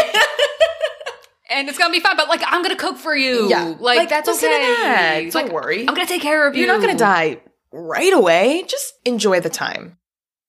[1.50, 3.48] and it's gonna be fine, but like I'm gonna cook for you.
[3.48, 3.74] Yeah.
[3.78, 4.40] Like, Like, that's okay.
[4.48, 5.20] that.
[5.32, 5.80] Don't like, worry.
[5.80, 6.64] I'm gonna take care of you.
[6.64, 7.40] You're not going to die
[7.72, 8.64] right away.
[8.66, 9.98] Just enjoy the time.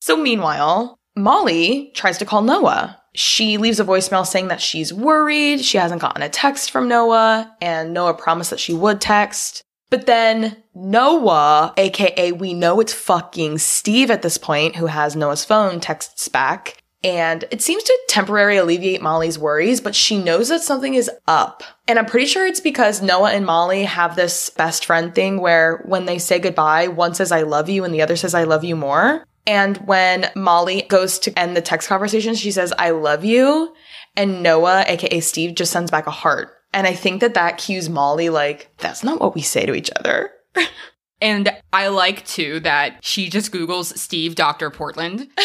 [0.02, 2.98] So, meanwhile, Molly tries to call Noa.
[3.16, 5.64] She leaves a voicemail saying that she's worried.
[5.66, 9.64] She hasn't gotten a text from Noa, and Noa promised that she would text.
[9.90, 15.44] But then Noa, aka we know it's fucking Steve at this point, who has Noa's
[15.44, 16.78] phone, texts back.
[17.02, 21.64] And it seems to temporarily alleviate Molly's worries, but she knows that something is up.
[21.88, 25.82] And I'm pretty sure it's because Noa and Molly have this best friend thing where
[25.86, 28.66] when they say goodbye, one says, I love you, and the other says, I love
[28.66, 29.24] you more.
[29.48, 33.74] And when Molly goes to end the text conversation, she says, I love you.
[34.18, 36.59] And Noa, aka Steve, just sends back a heart.
[36.74, 39.90] And I think that that cues Molly, like, that's not what we say to each
[39.98, 40.32] other.
[41.22, 44.70] And I like too that she just Googles Steve Dr.
[44.70, 45.28] Portland.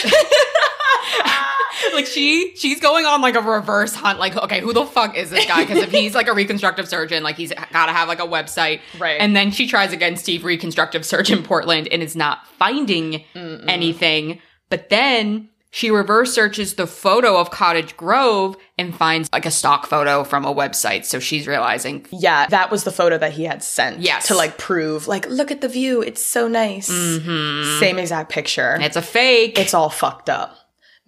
[1.93, 5.31] like she she's going on like a reverse hunt like okay who the fuck is
[5.31, 8.21] this guy because if he's like a reconstructive surgeon like he's got to have like
[8.21, 9.21] a website Right.
[9.21, 14.89] and then she tries again steve reconstructive surgeon portland and is not finding anything but
[14.89, 20.23] then she reverse searches the photo of cottage grove and finds like a stock photo
[20.23, 23.99] from a website so she's realizing Yeah, that was the photo that he had sent.
[23.99, 24.29] Yes.
[24.29, 26.01] To like prove, like, look at the view.
[26.01, 26.89] It's so nice.
[26.89, 27.81] Mm-hmm.
[27.81, 28.79] Same exact picture.
[28.81, 30.57] it's a fake It's all fucked up.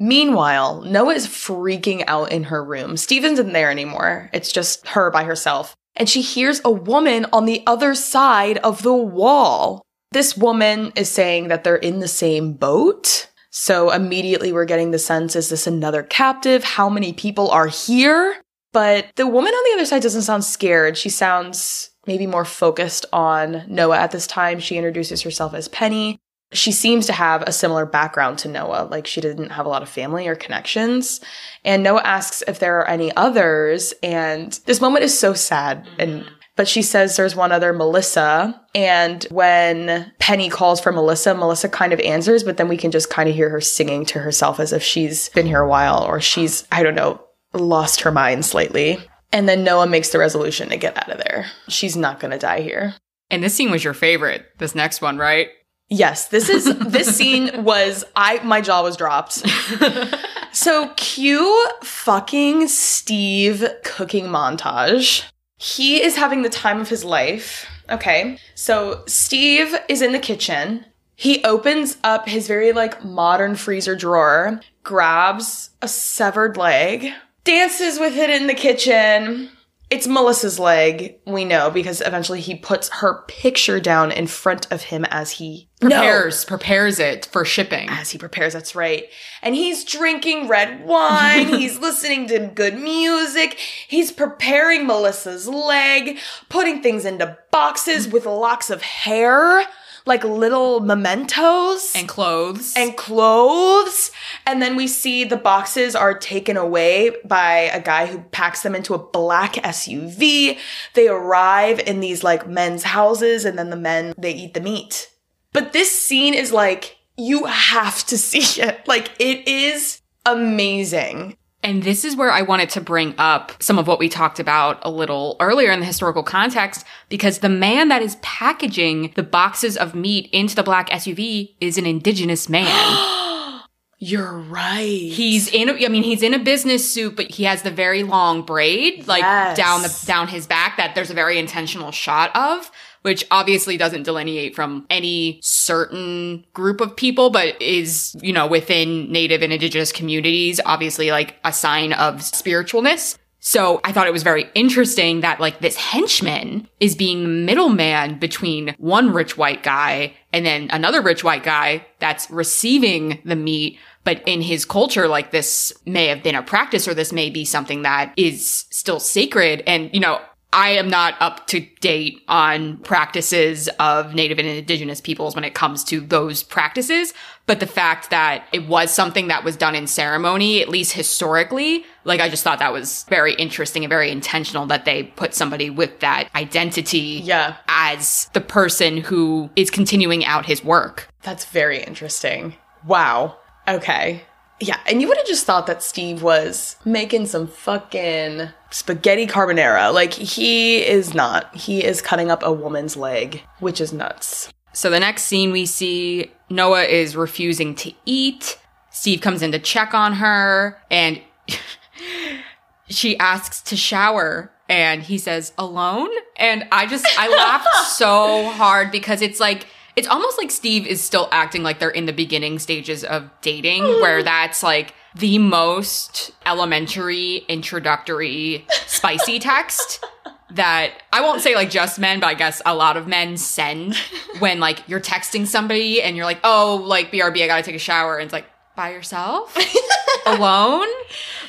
[0.00, 2.96] Meanwhile, Noa is freaking out in her room.
[2.96, 4.30] Steven's isn't there anymore.
[4.32, 5.76] It's just her by herself.
[5.94, 9.82] And she hears a woman on the other side of the wall.
[10.10, 13.28] This woman is saying that they're in the same boat.
[13.58, 16.62] So immediately we're getting the sense is this another captive?
[16.62, 18.36] How many people are here?
[18.74, 20.98] But the woman on the other side doesn't sound scared.
[20.98, 24.60] She sounds maybe more focused on Noa at this time.
[24.60, 26.18] She introduces herself as Penny.
[26.52, 29.82] She seems to have a similar background to Noa, like she didn't have a lot
[29.82, 31.22] of family or connections.
[31.64, 36.26] And Noa asks if there are any others, and this moment is so sad and
[36.56, 38.60] but she says there's one other Melissa.
[38.74, 43.10] And when Penny calls for Melissa, Melissa kind of answers, but then we can just
[43.10, 46.20] kind of hear her singing to herself as if she's been here a while or
[46.20, 47.20] she's, I don't know,
[47.52, 48.98] lost her mind slightly.
[49.32, 51.46] And then Noa makes the resolution to get out of there.
[51.68, 52.94] She's not going to die here.
[53.30, 55.48] And this scene was your favorite, this next one, right?
[55.88, 59.32] Yes, this is this scene was I my jaw was dropped.
[60.52, 65.24] so cue fucking Steve cooking montage.
[65.56, 67.66] He is having the time of his life.
[67.88, 68.38] Okay.
[68.54, 70.84] So Steve is in the kitchen.
[71.14, 77.10] He opens up his very like modern freezer drawer, grabs a severed leg,
[77.44, 79.50] dances with it in the kitchen.
[79.88, 84.82] It's Melissa's leg, we know, because eventually he puts her picture down in front of
[84.82, 87.88] him as he Prepares, prepares it for shipping.
[87.88, 88.52] as he prepares.
[88.54, 89.04] That's right.
[89.42, 91.46] And he's drinking red wine.
[91.58, 93.58] he's listening to good music.
[93.86, 96.18] He's preparing Melissa's leg,
[96.48, 99.62] putting things into boxes with locks of hair,
[100.06, 102.74] like little mementos And clothes.
[102.76, 104.12] and clothes.
[104.46, 108.74] And then we see the boxes are taken away by a guy who packs them
[108.74, 110.58] into a black SUV.
[110.94, 115.10] They arrive in these like men's houses and then the men, they eat the meat.
[115.52, 118.86] But this scene is like, you have to see it.
[118.86, 121.36] Like, it is amazing.
[121.66, 124.78] And this is where I wanted to bring up some of what we talked about
[124.82, 129.76] a little earlier in the historical context, because the man that is packaging the boxes
[129.76, 132.68] of meat into the black SUV is an indigenous man.
[133.98, 134.84] You're right.
[134.84, 138.04] he's in a, I mean, he's in a business suit, but he has the very
[138.04, 139.56] long braid, like Yes.
[139.56, 142.70] down the, down his back that there's a very intentional shot of.
[143.06, 149.12] Which obviously doesn't delineate from any certain group of people, but is, you know, within
[149.12, 153.16] native and indigenous communities, obviously like a sign of spiritualness.
[153.38, 158.18] So I thought it was very interesting that like this henchman is being the middleman
[158.18, 163.78] between one rich white guy and then another rich white guy that's receiving the meat.
[164.02, 167.44] But in his culture, like this may have been a practice or this may be
[167.44, 169.62] something that is still sacred.
[169.64, 170.20] And, you know,
[170.52, 175.54] I am not up to date on practices of Native and Indigenous peoples when it
[175.54, 177.12] comes to those practices.
[177.46, 181.84] But the fact that it was something that was done in ceremony, at least historically,
[182.04, 185.68] like I just thought that was very interesting and very intentional that they put somebody
[185.68, 187.56] with that identity Yeah.
[187.68, 191.08] as the person who is continuing out his work.
[191.22, 192.54] That's very interesting.
[192.86, 193.36] Wow.
[193.68, 194.22] Okay.
[194.58, 199.92] Yeah, and you would have just thought that Steve was making some fucking spaghetti carbonara.
[199.92, 201.54] Like, he is not.
[201.54, 204.50] He is cutting up a woman's leg, which is nuts.
[204.72, 208.58] So the next scene we see Noa is refusing to eat.
[208.90, 211.20] Steve comes in to check on her and
[212.88, 218.90] she asks to shower and he says alone and I just I laughed so hard
[218.90, 222.58] because it's like it's almost like Steve is still acting like they're in the beginning
[222.58, 224.26] stages of dating where mm-hmm.
[224.26, 230.04] that's like the most elementary introductory spicy text
[230.50, 233.96] that I won't say like just men, but I guess a lot of men send
[234.38, 237.80] when like you're texting somebody and you're like, oh, like BRB, I gotta take a
[237.80, 238.18] shower.
[238.18, 239.56] And it's like, by yourself?
[240.26, 240.88] Alone?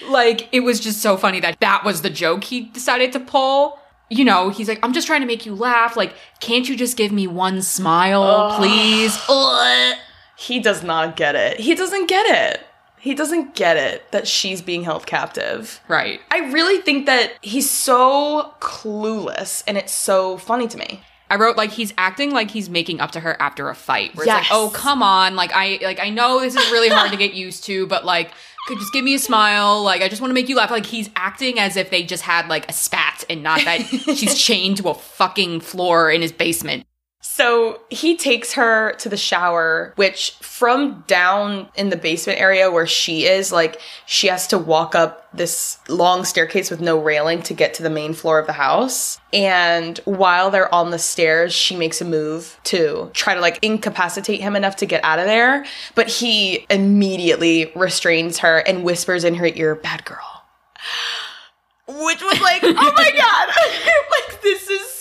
[0.08, 3.80] Like, it was just so funny that that was the joke he decided to pull.
[4.10, 5.98] You know, he's like, I'm just trying to make you laugh.
[5.98, 9.18] Like, can't you just give me one smile, please?
[9.30, 9.98] Ugh.
[10.40, 11.60] He does not get it.
[11.60, 12.64] He doesn't get it.
[13.00, 15.82] He doesn't get it that she's being held captive.
[15.88, 16.20] Right.
[16.30, 21.02] I really think that he's so clueless and it's so funny to me.
[21.30, 24.16] I wrote like he's acting like he's making up to her after a fight.
[24.16, 24.44] Where Yes.
[24.44, 27.18] it's like, oh come on, like I like I know this is really hard to
[27.18, 28.32] get used to, but like
[28.68, 29.82] could just give me a smile.
[29.82, 30.70] Like I just want to make you laugh.
[30.70, 33.82] Like he's acting as if they just had like a spat and not that
[34.16, 36.87] she's chained to a fucking floor in his basement.
[37.30, 42.88] So he takes her to the shower, which from down in the basement area where
[42.88, 47.54] she is, like she has to walk up this long staircase with no railing to
[47.54, 49.20] get to the main floor of the house.
[49.34, 54.42] And while they're on the stairs, she makes a move to try to like incapacitate
[54.42, 55.66] him enough to get out of there.
[55.94, 60.44] But he immediately restrains her and whispers in her ear, bad girl.
[61.88, 63.37] Which was like, oh my god,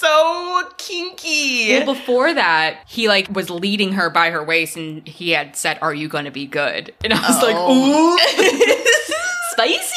[0.06, 1.70] so kinky.
[1.70, 5.78] Well, before that, he like was leading her by her waist and he had said,
[5.82, 6.94] Are you gonna be good?
[7.02, 8.14] And I was like, oh.
[8.14, 8.82] ooh.
[9.52, 9.96] spicy.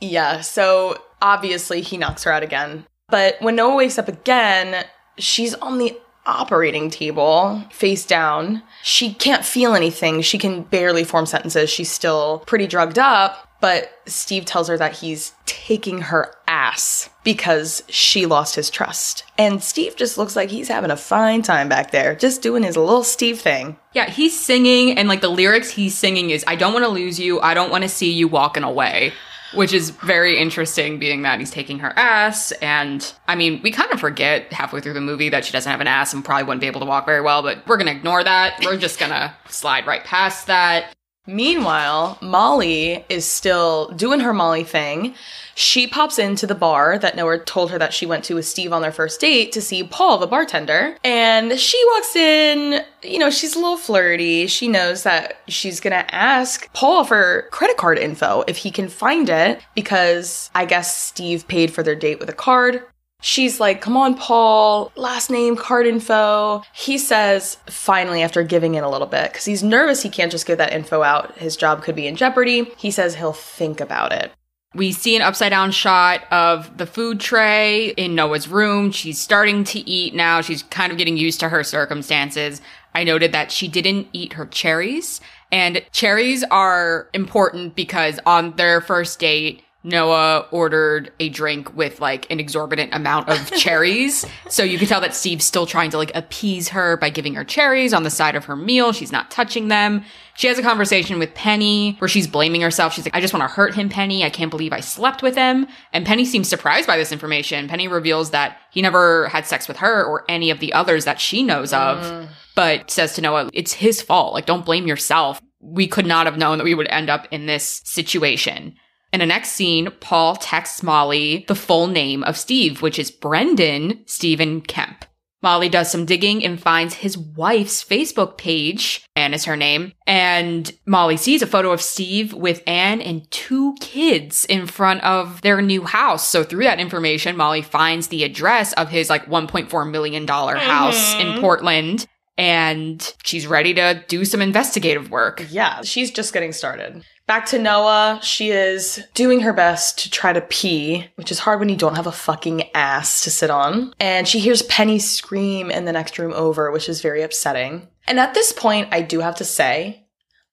[0.00, 2.86] Yeah, so obviously he knocks her out again.
[3.08, 4.84] But when Noa wakes up again,
[5.18, 8.62] she's on the operating table, face down.
[8.82, 10.22] She can't feel anything.
[10.22, 11.68] She can barely form sentences.
[11.70, 13.48] She's still pretty drugged up.
[13.62, 19.22] But Steve tells her that he's taking her ass because she lost his trust.
[19.38, 22.76] And Steve just looks like he's having a fine time back there, just doing his
[22.76, 23.78] little Steve thing.
[23.94, 27.20] Yeah, he's singing, and like the lyrics he's singing is, I don't want to lose
[27.20, 27.40] you.
[27.40, 29.12] I don't want to see you walking away.
[29.54, 32.52] Which is very interesting, being that he's taking her ass.
[32.62, 35.82] And I mean, we kind of forget halfway through the movie that she doesn't have
[35.82, 38.24] an ass and probably wouldn't be able to walk very well, but we're gonna ignore
[38.24, 38.58] that.
[38.64, 40.94] We're just gonna slide right past that.
[41.26, 45.14] Meanwhile, Molly is still doing her Molly thing.
[45.54, 48.72] She pops into the bar that Noa told her that she went to with Steve
[48.72, 50.96] on their first date to see Paul, the bartender.
[51.04, 54.48] And she walks in, you know, she's a little flirty.
[54.48, 59.28] She knows that she's gonna ask Paul for credit card info if he can find
[59.28, 62.82] it because I guess Steve paid for their date with a card.
[63.22, 66.62] She's like, come on, Paul, last name, card info.
[66.74, 70.44] He says, finally, after giving in a little bit, because he's nervous he can't just
[70.44, 71.38] give that info out.
[71.38, 72.64] His job could be in jeopardy.
[72.76, 74.32] He says he'll think about it.
[74.74, 78.90] We see an upside down shot of the food tray in Noa's room.
[78.90, 80.40] She's starting to eat now.
[80.40, 82.60] She's kind of getting used to her circumstances.
[82.94, 85.20] I noted that she didn't eat her cherries.
[85.52, 92.30] And cherries are important because on their first date, Noa ordered a drink with like
[92.30, 94.24] an exorbitant amount of cherries.
[94.48, 97.44] So you can tell that Steve's still trying to like appease her by giving her
[97.44, 98.92] cherries on the side of her meal.
[98.92, 100.04] She's not touching them.
[100.34, 102.94] She has a conversation with Penny where she's blaming herself.
[102.94, 104.24] She's like, I just want to hurt him, Penny.
[104.24, 105.66] I can't believe I slept with him.
[105.92, 107.68] And Penny seems surprised by this information.
[107.68, 111.20] Penny reveals that he never had sex with her or any of the others that
[111.20, 112.28] she knows of, mm.
[112.54, 114.32] but says to Noa, it's his fault.
[114.32, 115.40] Like, don't blame yourself.
[115.60, 118.76] We could not have known that we would end up in this situation.
[119.12, 124.02] In the next scene, Paul texts Molly the full name of Steve, which is Brendan
[124.06, 125.04] Stephen Kemp.
[125.42, 129.04] Molly does some digging and finds his wife's Facebook page.
[129.16, 129.92] Anne is her name.
[130.06, 135.42] And Molly sees a photo of Steve with Anne and two kids in front of
[135.42, 136.28] their new house.
[136.28, 141.20] So through that information, Molly finds the address of his like $1.4 million house mm-hmm.
[141.20, 142.06] in Portland.
[142.38, 145.44] And she's ready to do some investigative work.
[145.50, 147.04] Yeah, she's just getting started.
[147.32, 148.20] Back to Noa.
[148.22, 151.96] She is doing her best to try to pee, which is hard when you don't
[151.96, 153.94] have a fucking ass to sit on.
[153.98, 157.88] And she hears Penny scream in the next room over, which is very upsetting.
[158.06, 160.04] And at this point, I do have to say,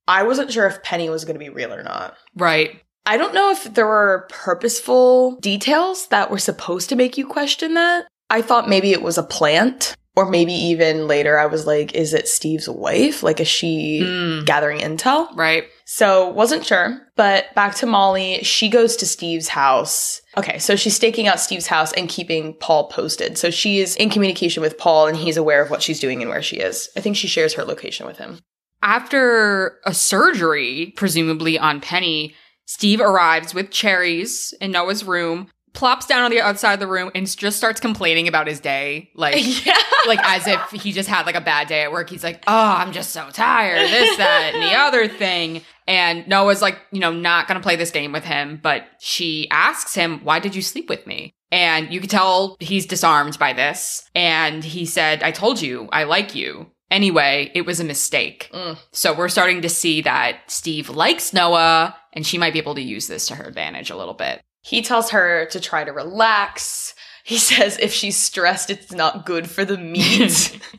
[0.08, 2.16] I wasn't sure if Penny was going to be real or not.
[2.34, 2.82] Right.
[3.06, 7.74] I don't know if there were purposeful details that were supposed to make you question
[7.74, 8.08] that.
[8.30, 12.14] I thought maybe it was a plant or maybe even later I was like, is
[12.14, 13.24] it Steve's wife?
[13.24, 14.46] Like, is she mm.
[14.46, 15.34] gathering intel?
[15.36, 15.66] Right.
[15.92, 17.02] So wasn't sure.
[17.16, 20.22] But back to Molly, she goes to Steve's house.
[20.38, 23.40] Okay, so she's staking out Steve's house and keeping Paul posted.
[23.40, 26.30] So she is in communication with Paul and he's aware of what she's doing and
[26.30, 26.90] where she is.
[26.96, 28.38] I think she shares her location with him.
[28.84, 32.36] After a surgery, presumably on Penny,
[32.66, 37.12] Steve arrives with cherries in Noa's room plops down on the outside of the room
[37.16, 39.78] and just starts complaining about his day like yeah.
[40.08, 42.76] like as if he just had like a bad day at work he's like oh
[42.78, 47.12] i'm just so tired this that and the other thing and noa's like you know
[47.12, 50.90] not gonna play this game with him but she asks him why did you sleep
[50.90, 55.62] with me and you can tell he's disarmed by this and he said i told
[55.62, 58.50] you i like you Anyway, it was a mistake.
[58.52, 58.78] Mm.
[58.92, 62.82] So we're starting to see that Steve likes Noa and she might be able to
[62.82, 64.42] use this to her advantage a little bit.
[64.62, 66.94] He tells her to try to relax.
[67.24, 70.60] He says if she's stressed, it's not good for the meat.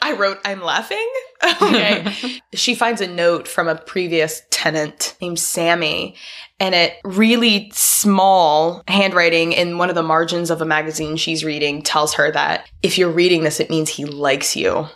[0.00, 1.08] I wrote, I'm laughing.
[1.62, 2.40] okay.
[2.54, 6.14] she finds a note from a previous tenant named Sammy,
[6.60, 11.82] and it really small handwriting in one of the margins of a magazine she's reading
[11.82, 14.86] tells her that if you're reading this, it means he likes you.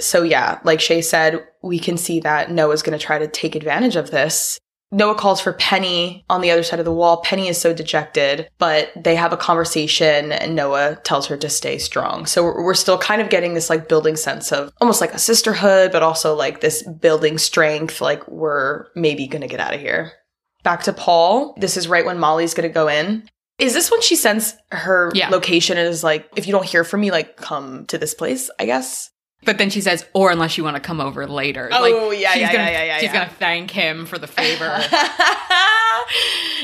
[0.00, 3.54] So, yeah, like Shay said, we can see that Noa's going to try to take
[3.54, 4.58] advantage of this
[4.94, 7.20] Noa calls for Penny on the other side of the wall.
[7.22, 11.78] Penny is so dejected, but they have a conversation and Noa tells her to stay
[11.78, 12.26] strong.
[12.26, 15.90] So we're still kind of getting this like building sense of almost like a sisterhood,
[15.90, 18.00] but also like this building strength.
[18.00, 20.12] Like we're maybe going to get out of here.
[20.62, 21.56] Back to Paul.
[21.58, 23.28] This is right when Molly's going to go in.
[23.58, 25.28] Is this when she sends her yeah.
[25.28, 28.50] location and is like, if you don't hear from me, like come to this place,
[28.58, 29.10] I guess?
[29.44, 31.68] But then she says, or unless you want to come over later.
[31.72, 32.98] Oh, like, yeah, yeah, gonna, yeah, yeah, yeah.
[32.98, 34.64] She's going to thank him for the favor.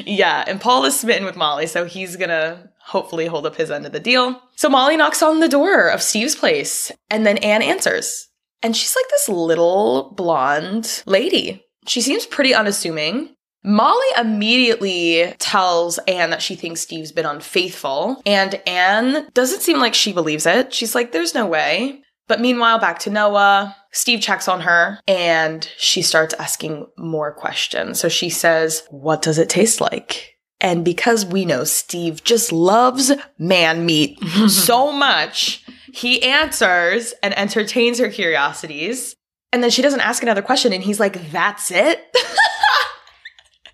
[0.07, 3.71] yeah, and Paul is smitten with Molly, so he's going to hopefully hold up his
[3.71, 4.41] end of the deal.
[4.57, 8.29] So Molly knocks on the door of Steve's place, and then Anne answers.
[8.63, 11.65] And she's like this little blonde lady.
[11.87, 13.35] She seems pretty unassuming.
[13.63, 19.95] Molly immediately tells Anne that she thinks Steve's been unfaithful, and Anne doesn't seem like
[19.95, 20.73] she believes it.
[20.73, 22.03] She's like, there's no way.
[22.31, 27.99] But meanwhile, back to Noa, Steve checks on her and she starts asking more questions.
[27.99, 30.37] So she says, What does it taste like?
[30.61, 37.99] And because we know Steve just loves man meat so much, he answers and entertains
[37.99, 39.17] her curiosities.
[39.53, 42.17] And then she doesn't ask another question, and he's like, That's it?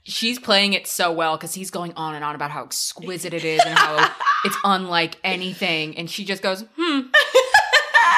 [0.08, 3.44] She's playing it so well because he's going on and on about how exquisite it
[3.44, 5.98] is and how it's unlike anything.
[5.98, 7.00] And she just goes, hmm.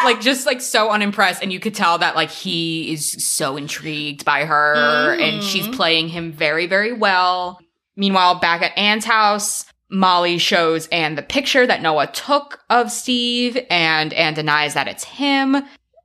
[0.05, 4.25] Like just like so unimpressed and you could tell that like he is so intrigued
[4.25, 5.23] by her mm.
[5.23, 5.75] and she's mm-hmm.
[5.75, 7.61] playing him very very well
[7.97, 13.59] meanwhile back at anne's house molly shows anne the picture that noa took of steve
[13.71, 15.57] and anne denies that it's him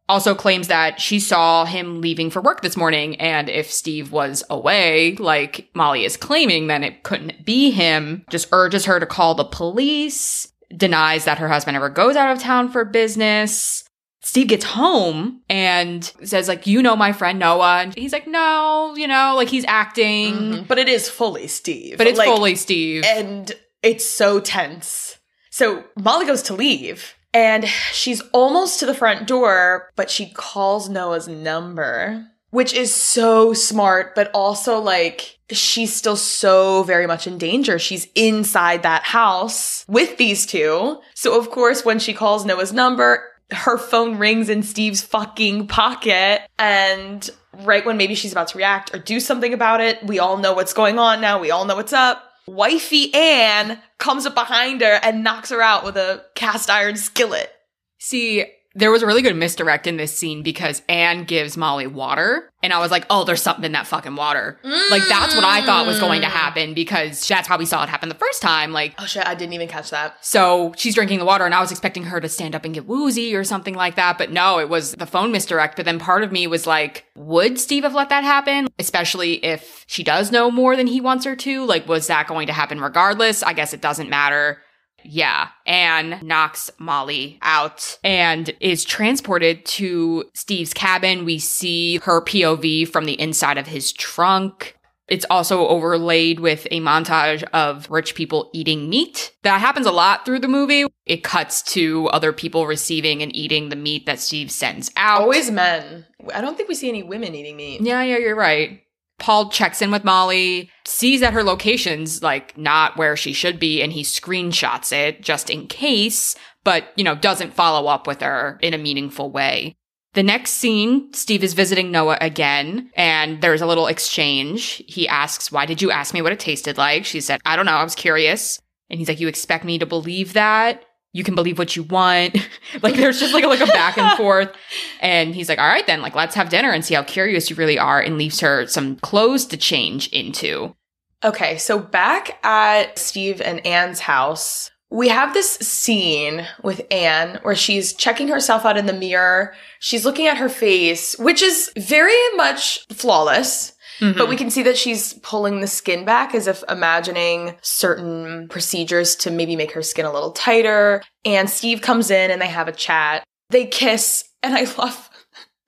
[0.10, 4.44] also claims that she saw him leaving for work this morning and if steve was
[4.50, 9.36] away like molly is claiming then it couldn't be him just urges her to call
[9.36, 13.84] the police denies that her husband ever goes out of town for business.
[14.22, 17.82] Steve gets home and says, like, you know my friend Noa.
[17.82, 20.34] And he's like, no, you know, like he's acting.
[20.34, 20.64] Mm-hmm.
[20.64, 21.98] But it is fully Steve.
[21.98, 23.04] But it's like, fully Steve.
[23.06, 23.52] And
[23.82, 25.20] it's so tense.
[25.52, 30.88] So Molly goes to leave and she's almost to the front door, but she calls
[30.88, 37.40] Noa's number which is so smart, but also like she's still so very much in
[37.40, 37.80] danger.
[37.80, 41.02] She's inside that house with these two.
[41.16, 46.44] So of course, when she calls Noa's number, her phone rings in Steve's fucking pocket.
[46.60, 47.28] And
[47.64, 50.54] right when maybe she's about to react or do something about it, we all know
[50.54, 51.40] what's going on now.
[51.40, 52.24] We all know what's up.
[52.46, 57.52] Wifey Anne comes up behind her and knocks her out with a cast iron skillet.
[57.98, 58.46] See,
[58.76, 62.50] there was a really good misdirect in this scene because Anne gives Molly water.
[62.64, 64.58] And I was like, oh, there's something in that fucking water.
[64.64, 64.90] Mm.
[64.90, 67.90] Like, that's what I thought was going to happen because that's how we saw it
[67.90, 68.72] happen the first time.
[68.72, 70.24] Like, oh shit, I didn't even catch that.
[70.26, 72.88] So she's drinking the water, and I was expecting her to stand up and get
[72.88, 74.18] woozy or something like that.
[74.18, 75.76] But no, it was the phone misdirect.
[75.76, 78.70] But then part of me was like, would Steve have let that happen?
[78.80, 81.66] Especially if she does know more than he wants her to?
[81.66, 83.44] Like, was that going to happen regardless?
[83.44, 84.63] I guess it doesn't matter.
[85.04, 85.50] Yeah.
[85.66, 91.26] Anne knocks Molly out and is transported to Steve's cabin.
[91.26, 94.78] We see her POV from the inside of his trunk.
[95.10, 99.34] It's also overlaid with a montage of rich people eating meat.
[99.44, 100.86] That happens a lot through the movie.
[101.06, 105.22] It cuts to other people receiving and eating the meat that Steve sends out.
[105.22, 106.06] Always men.
[106.34, 107.82] I don't think we see any women eating meat.
[107.82, 108.83] Yeah, yeah, you're right.
[109.24, 113.82] Paul checks in with Molly, sees that her location's like not where she should be,
[113.82, 118.60] and he screenshots it just in case, but you know, doesn't follow up with her
[118.62, 119.78] in a meaningful way.
[120.12, 124.84] The next scene, Steve is visiting Noa again, and there's a little exchange.
[124.90, 127.06] He asks, Why did you ask me what it tasted like?
[127.06, 128.60] She said, I don't know, I was curious.
[128.90, 130.84] And he's like, You expect me to believe that?
[131.14, 132.36] You can believe what you want.
[132.82, 134.54] like there's just like a, like a back and forth.
[135.00, 137.56] And he's like, all right, then like let's have dinner and see how curious you
[137.56, 140.76] really are and leaves her some clothes to change into.
[141.24, 141.58] Okay.
[141.58, 147.94] So back at Steve and Anne's house, we have this scene with Anne where she's
[147.94, 149.56] checking herself out in the mirror.
[149.80, 153.73] She's looking at her face, which is very much flawless.
[154.04, 154.18] Mm-hmm.
[154.18, 159.16] But we can see that she's pulling the skin back as if imagining certain procedures
[159.18, 161.02] to maybe make her skin a little tighter.
[161.24, 163.24] And Steve comes in and they have a chat.
[163.50, 165.10] They kiss, and I love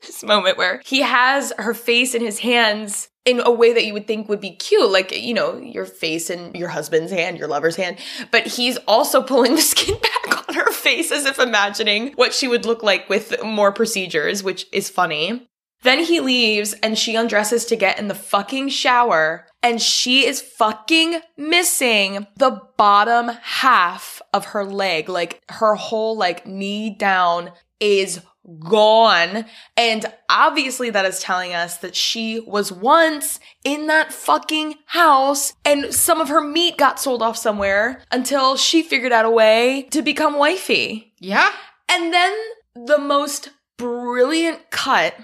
[0.01, 3.93] this moment where he has her face in his hands in a way that you
[3.93, 7.47] would think would be cute, like, you know, your face in your husband's hand, your
[7.47, 7.97] lover's hand.
[8.31, 12.47] But he's also pulling the skin back on her face as if imagining what she
[12.49, 15.47] would look like with more procedures, which is funny.
[15.83, 20.41] Then he leaves and she undresses to get in the fucking shower and she is
[20.41, 25.09] fucking missing the bottom half of her leg.
[25.09, 28.21] Like her whole like knee down is
[28.59, 29.45] gone.
[29.75, 35.93] And obviously that is telling us that she was once in that fucking house and
[35.93, 40.01] some of her meat got sold off somewhere until she figured out a way to
[40.01, 41.13] become wifey.
[41.19, 41.51] Yeah.
[41.89, 42.35] And then
[42.75, 45.15] the most brilliant cut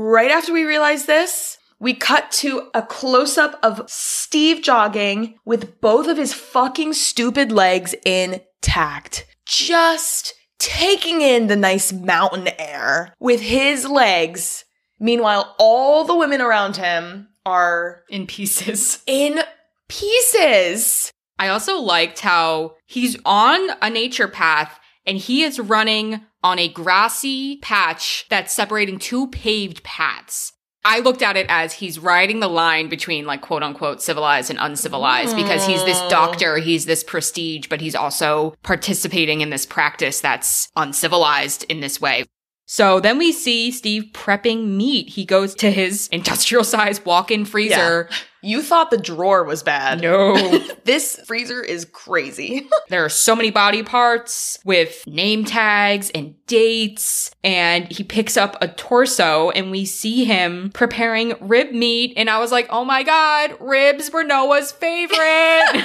[0.00, 5.80] Right after we realize this, we cut to a close up of Steve jogging with
[5.80, 9.26] both of his fucking stupid legs intact.
[9.44, 14.64] Just taking in the nice mountain air with his legs.
[15.00, 19.02] Meanwhile, all the women around him are in pieces.
[19.08, 19.40] In
[19.88, 21.10] pieces.
[21.40, 26.68] I also liked how he's on a nature path and he is running on a
[26.68, 30.52] grassy patch that's separating two paved paths.
[30.84, 34.58] I looked at it as he's riding the line between like quote unquote civilized and
[34.60, 40.20] uncivilized because he's this doctor, he's this prestige, but he's also participating in this practice
[40.20, 42.24] that's uncivilized in this way.
[42.70, 45.08] So then we see Steve prepping meat.
[45.08, 48.08] He goes to his industrial size walk in freezer.
[48.42, 50.00] You thought the drawer was bad.
[50.00, 50.36] No.
[50.84, 52.68] this freezer is crazy.
[52.88, 57.30] There are so many body parts with name tags and dates.
[57.44, 62.14] And he picks up a torso and we see him preparing rib meat.
[62.16, 65.84] And I was like, oh my God, ribs were Noa's favorite.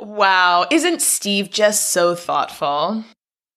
[0.00, 0.66] wow.
[0.72, 3.04] Isn't Steve just so thoughtful?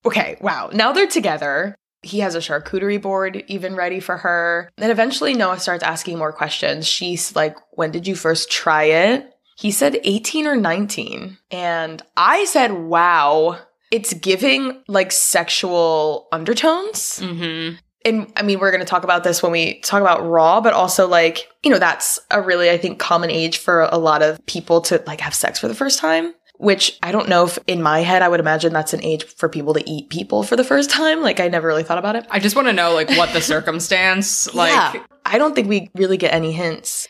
[0.06, 0.70] Okay, wow.
[0.72, 1.76] Now they're together.
[2.02, 4.70] He has a charcuterie board even ready for her.
[4.78, 6.88] Then eventually Noa starts asking more questions.
[6.88, 9.30] She's like, When did you first try it?
[9.58, 11.38] He said 18 or 19.
[11.52, 13.60] And I said, Wow.
[13.92, 17.20] It's giving like sexual undertones.
[17.20, 17.72] hmm
[18.06, 20.74] and I mean, we're going to talk about this when we talk about Raw, but
[20.74, 24.44] also like, you know, that's a really, I think, common age for a lot of
[24.46, 27.82] people to like have sex for the first time, which I don't know if in
[27.82, 30.64] my head, I would imagine that's an age for people to eat people for the
[30.66, 31.22] first time.
[31.22, 32.28] Like, I never really thought about it.
[32.30, 35.90] I just want to know like what the circumstance, like, yeah, I don't think we
[35.96, 37.08] really get any hints.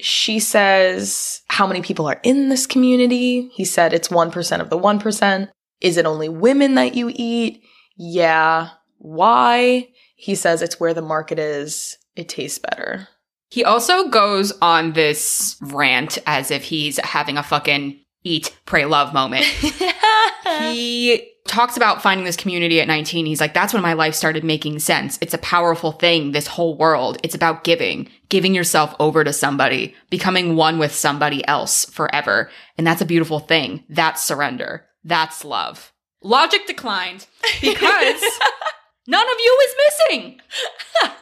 [0.00, 3.48] She says, How many people are in this community?
[3.54, 5.48] He said, It's 1% of the 1%.
[5.80, 7.62] Is it only women that you eat?
[7.96, 8.68] Yeah.
[8.98, 9.88] Why?
[10.14, 11.96] He says, It's where the market is.
[12.16, 13.08] It tastes better.
[13.48, 19.12] He also goes on this rant as if he's having a fucking eat, pray, love
[19.14, 19.44] moment.
[20.44, 23.26] he talks about finding this community at 19.
[23.26, 25.18] He's like, that's when my life started making sense.
[25.20, 27.18] It's a powerful thing, this whole world.
[27.22, 32.50] It's about giving, giving yourself over to somebody, becoming one with somebody else forever.
[32.78, 33.84] And that's a beautiful thing.
[33.88, 34.86] That's surrender.
[35.02, 35.92] That's love.
[36.22, 37.26] Logic declined
[37.60, 38.22] because
[39.08, 40.40] none of you is missing.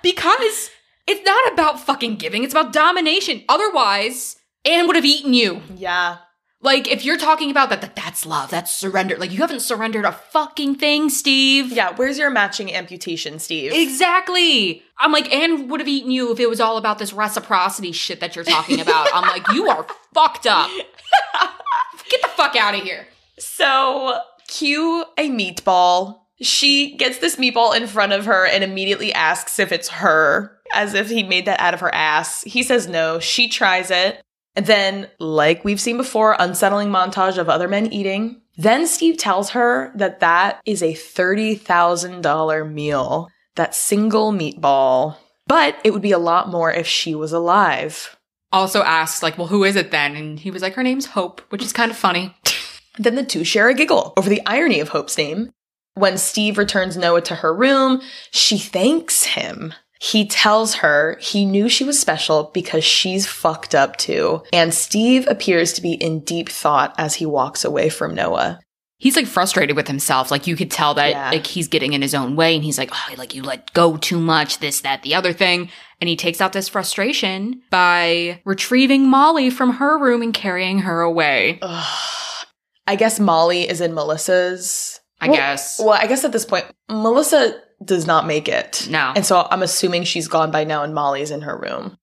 [0.02, 0.70] because
[1.06, 3.44] it's not about fucking giving, it's about domination.
[3.48, 5.62] Otherwise, Anne would have eaten you.
[5.74, 6.18] yeah.
[6.60, 9.16] Like, if you're talking about that, that that's love, that's surrender.
[9.16, 11.70] Like, you haven't surrendered a fucking thing, Steve.
[11.70, 11.94] Yeah.
[11.94, 13.72] Where's your matching amputation, Steve?
[13.72, 14.82] Exactly.
[14.98, 18.18] I'm like, Anne would have eaten you if it was all about this reciprocity shit
[18.20, 19.08] that you're talking about.
[19.14, 20.68] I'm like, you are fucked up.
[22.10, 23.06] Get the fuck out of here.
[23.38, 26.22] So, cue a meatball.
[26.40, 30.94] She gets this meatball in front of her and immediately asks if it's her, as
[30.94, 32.42] if he made that out of her ass.
[32.42, 33.20] He says no.
[33.20, 34.20] She tries it.
[34.58, 38.42] And then, like we've seen before, unsettling montage of other men eating.
[38.56, 45.16] Then Steve tells her that that is a $30,000 meal, that single meatball.
[45.46, 48.16] But it would be a lot more if she was alive.
[48.50, 50.16] Also asks, like, well, who is it then?
[50.16, 52.34] And he was like, her name's Hope, which is kind of funny.
[53.00, 55.52] Then the two share a giggle over the irony of Hope's name.
[55.94, 58.02] When Steve returns Noah to her room,
[58.32, 59.72] she thanks him.
[60.00, 64.42] He tells her he knew she was special because she's fucked up too.
[64.52, 68.60] And Steve appears to be in deep thought as he walks away from Noa.
[69.00, 70.30] he's like frustrated with himself.
[70.32, 71.30] Like you could tell that Yeah.
[71.30, 73.96] like he's getting in his own way and he's like, oh, like you let go
[73.96, 75.70] too much, this, that, the other thing.
[76.00, 81.00] And he takes out this frustration by retrieving Molly from her room and carrying her
[81.00, 81.58] away.
[81.62, 82.46] Ugh.
[82.88, 84.98] I guess Molly is in Melissa's.
[85.20, 85.78] I Well- guess.
[85.80, 88.86] Well, I guess at this point, Melissa does not make it.
[88.90, 89.12] No.
[89.14, 91.96] And so I'm assuming she's gone by now and Molly's in her room.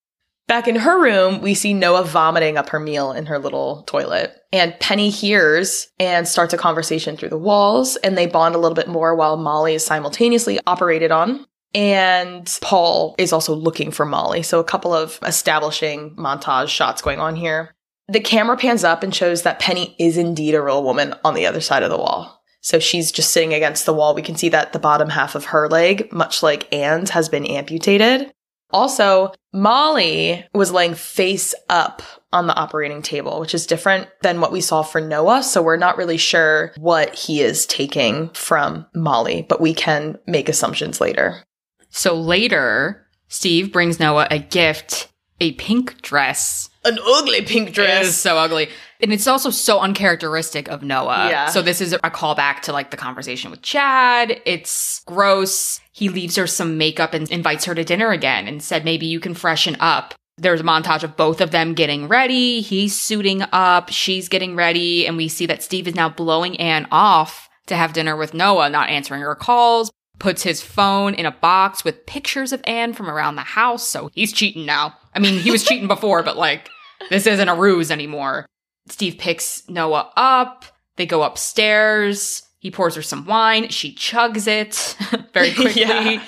[0.48, 4.32] Back in her room, we see Noa vomiting up her meal in her little toilet.
[4.52, 8.76] And Penny hears and starts a conversation through the walls, and they bond a little
[8.76, 11.44] bit more while Molly is simultaneously operated on.
[11.74, 14.42] And Paul is also looking for Molly.
[14.42, 17.74] So a couple of establishing montage shots going on here.
[18.08, 21.46] The camera pans up and shows that Penny is indeed a real woman on the
[21.46, 22.35] other side of the wall.
[22.66, 24.12] So she's just sitting against the wall.
[24.12, 27.46] We can see that the bottom half of her leg, much like Anne's, has been
[27.46, 28.32] amputated.
[28.72, 32.02] Also, Molly was laying face up
[32.32, 35.44] on the operating table, which is different than what we saw for Noa.
[35.44, 40.48] So we're not really sure what he is taking from Molly, but we can make
[40.48, 41.44] assumptions later.
[41.90, 45.06] So later, Steve brings Noa a gift,
[45.40, 46.70] a pink dress.
[46.84, 48.04] An ugly pink dress.
[48.04, 48.68] It is so ugly.
[49.00, 51.28] And it's also so uncharacteristic of Noa.
[51.28, 51.48] Yeah.
[51.48, 54.40] So this is a callback to like the conversation with Chad.
[54.46, 55.80] It's gross.
[55.92, 59.20] He leaves her some makeup and invites her to dinner again and said maybe you
[59.20, 60.14] can freshen up.
[60.38, 62.60] There's a montage of both of them getting ready.
[62.60, 63.88] He's suiting up.
[63.90, 65.06] She's getting ready.
[65.06, 68.70] And we see that Steve is now blowing Anne off to have dinner with Noa,
[68.70, 69.90] not answering her calls.
[70.18, 73.86] Puts his phone in a box with pictures of Anne from around the house.
[73.86, 74.94] So he's cheating now.
[75.16, 76.68] I mean, he was cheating before, but like,
[77.10, 78.46] this isn't a ruse anymore.
[78.88, 80.64] Steve picks Noa up.
[80.96, 82.42] They go upstairs.
[82.58, 83.68] He pours her some wine.
[83.70, 84.96] She chugs it
[85.32, 85.82] very quickly.
[85.82, 86.22] Yeah.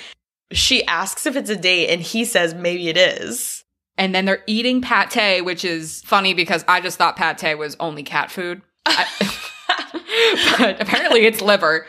[0.51, 3.63] She asks if it's a date, and he says maybe it is.
[3.97, 8.01] And then they're eating pate, which is funny because I just thought pate was only
[8.03, 8.61] cat food.
[8.85, 9.05] I-
[10.57, 11.85] but apparently it's liver.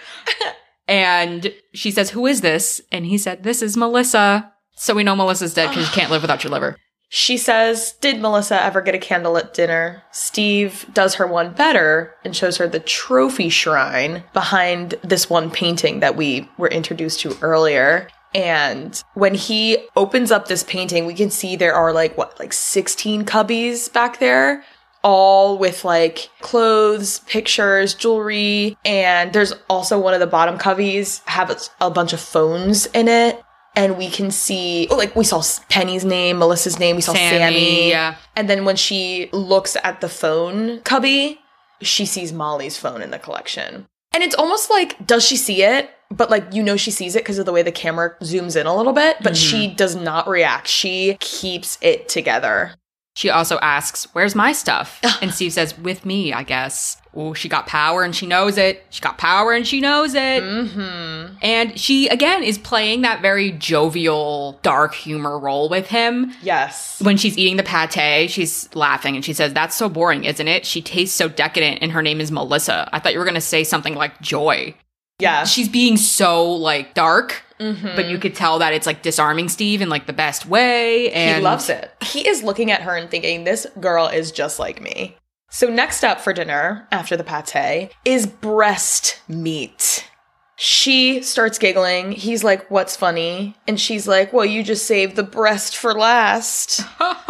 [0.88, 2.80] And she says, Who is this?
[2.92, 4.52] And he said, This is Melissa.
[4.74, 6.76] So we know Melissa's dead because you can't live without your liver.
[7.12, 10.04] She says, Did Melissa ever get a candle at dinner?
[10.12, 16.00] Steve does her one better and shows her the trophy shrine behind this one painting
[16.00, 18.08] that we were introduced to earlier.
[18.32, 22.52] And when he opens up this painting, we can see there are like, what, like
[22.52, 24.62] 16 cubbies back there?
[25.02, 31.50] All with like clothes, pictures, jewelry, and there's also one of the bottom cubbies have
[31.80, 33.42] a bunch of phones in it
[33.76, 37.38] and we can see oh, like we saw Penny's name, Melissa's name, we saw Sammy,
[37.38, 38.16] Sammy, yeah.
[38.36, 41.40] and then when she looks at the phone cubby,
[41.80, 43.86] she sees Molly's phone in the collection.
[44.12, 45.90] And it's almost like does she see it?
[46.10, 48.66] But like you know she sees it because of the way the camera zooms in
[48.66, 49.76] a little bit, but she mm-hmm.
[49.76, 50.66] does not react.
[50.66, 52.74] She keeps it together.
[53.14, 55.00] She also asks, Where's my stuff?
[55.22, 56.99] And Steve says, With me, I guess.
[57.14, 58.84] Oh, she got power and she knows it.
[58.90, 60.42] She got power and she knows it.
[60.42, 61.34] Mm-hmm.
[61.42, 66.32] And she, again, is playing that very jovial, dark humor role with him.
[66.42, 67.00] Yes.
[67.02, 70.64] When she's eating the pate, she's laughing and she says, That's so boring, isn't it?
[70.64, 72.88] She tastes so decadent and her name is Melissa.
[72.92, 74.74] I thought you were going to say something like joy.
[75.18, 75.44] Yeah.
[75.44, 77.94] She's being so like dark, Mhm.
[77.96, 81.10] but you could tell that it's like disarming Steve in like the best way.
[81.12, 81.90] And he loves it.
[82.02, 85.16] He is looking at her and thinking, this girl is just like me.
[85.50, 90.08] So, next up for dinner after the pate is breast meat.
[90.56, 92.12] She starts giggling.
[92.12, 93.56] He's like, What's funny?
[93.66, 96.82] And she's like, Well, you just saved the breast for last.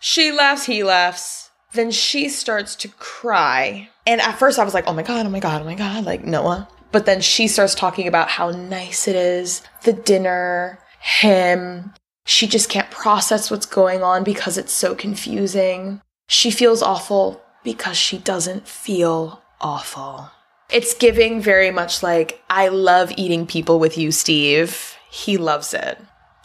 [0.00, 1.50] She laughs, he laughs.
[1.72, 3.88] Then she starts to cry.
[4.06, 6.04] And at first I was like, Oh my God, oh my God, oh my God,
[6.04, 6.68] like Noa.
[6.92, 11.92] But then she starts talking about how nice it is, the dinner, him.
[12.24, 16.00] She just can't process what's going on because it's so confusing.
[16.30, 20.30] She feels awful because she doesn't feel awful.
[20.70, 24.94] It's giving very much like, I love eating people with you, Steve.
[25.10, 25.98] He loves it.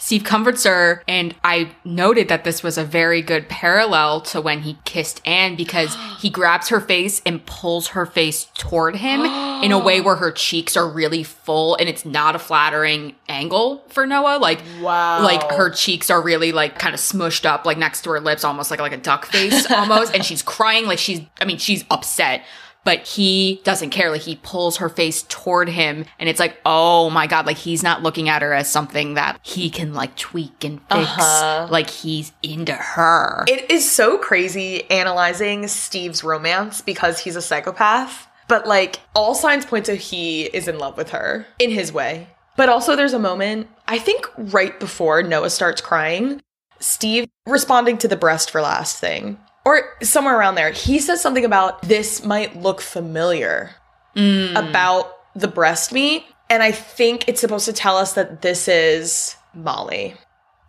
[0.04, 4.60] Steve comforts her, and I noted that this was a very good parallel to when
[4.64, 9.22] he kissed Anne because he grabs her face and pulls her face toward him
[9.64, 13.82] in a way where her cheeks are really full and it's not a flattering angle
[13.88, 14.40] for Noa.
[14.40, 15.24] Like, Wow.
[15.24, 18.44] like her cheeks are really like kind of smushed up, like next to her lips,
[18.44, 21.22] almost like like a duck face almost, and she's crying like she's.
[21.40, 22.44] I mean, she's upset.
[22.86, 24.12] But he doesn't care.
[24.12, 27.46] Like he pulls her face toward him, and it's like, oh my god!
[27.46, 30.92] Like he's not looking at her as something that he can like tweak and fix.
[30.92, 31.68] Uh-huh.
[31.72, 33.46] Like he's into her.
[33.48, 38.28] It is so crazy analyzing Steve's romance because he's a psychopath.
[38.48, 42.28] But like all signs point to he is in love with her in his way.
[42.56, 46.42] But also there's a moment, I think right before Noa starts crying,
[46.80, 49.40] Steve responding to the breast for last thing.
[49.66, 53.72] Or somewhere around there, he says something about this might look familiar
[54.16, 54.52] mm.
[54.52, 56.26] about the breast meat.
[56.50, 60.16] And I think it's supposed to tell us that this is Molly.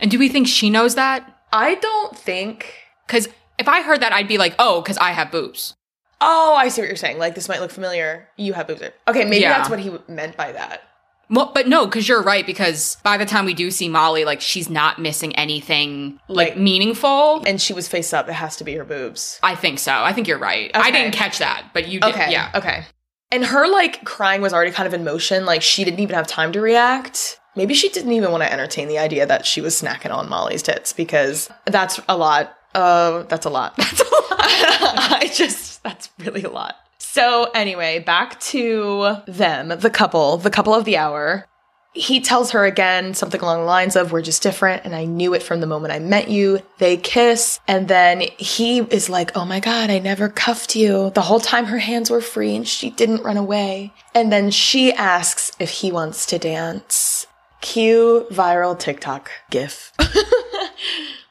[0.01, 1.29] and do we think she knows that?
[1.53, 2.73] I don't think
[3.07, 3.29] Because
[3.59, 5.75] if I heard that, I'd be like, oh, because I have boobs.
[6.21, 7.19] Oh, I see what you're saying.
[7.19, 8.29] Like this might look familiar.
[8.37, 8.83] You have boobs.
[9.09, 9.59] Okay, maybe Yeah.
[9.59, 10.83] that's what he meant by that.
[11.31, 12.45] Well, but no, because you're right.
[12.47, 16.59] Because by the time we do see Molly, like she's not missing anything like, Like-
[16.59, 17.43] meaningful.
[17.47, 18.29] And she was face up.
[18.29, 19.39] It has to be her boobs.
[19.43, 19.93] I think so.
[19.93, 20.71] I think you're right.
[20.75, 22.11] I didn't catch that, but you did.
[22.15, 22.31] Okay.
[22.31, 22.51] Yeah.
[22.55, 22.85] Okay.
[23.33, 25.45] And her like crying was already kind of in motion.
[25.45, 27.41] Like she didn't even have time to react.
[27.57, 30.63] Maybe she didn't even want to entertain the idea that she was snacking on Molly's
[30.63, 32.55] tits because that's a lot.
[32.75, 33.77] Uh, that's a lot.
[33.77, 34.13] That's a lot.
[34.41, 36.75] I just that's really a lot.
[37.15, 41.47] So anyway, back to them, the couple, the couple of the hour.
[41.93, 45.33] He tells her again something along the lines of, We're just different, and I knew
[45.33, 46.59] it from the moment I met you.
[46.79, 51.13] They kiss, and then he is like, Oh my god, I never cuffed you.
[51.15, 53.93] The whole time her hands were free and she didn't run away.
[54.13, 57.29] And then she asks if he wants to dance.
[57.61, 59.93] Cue viral TikTok gif.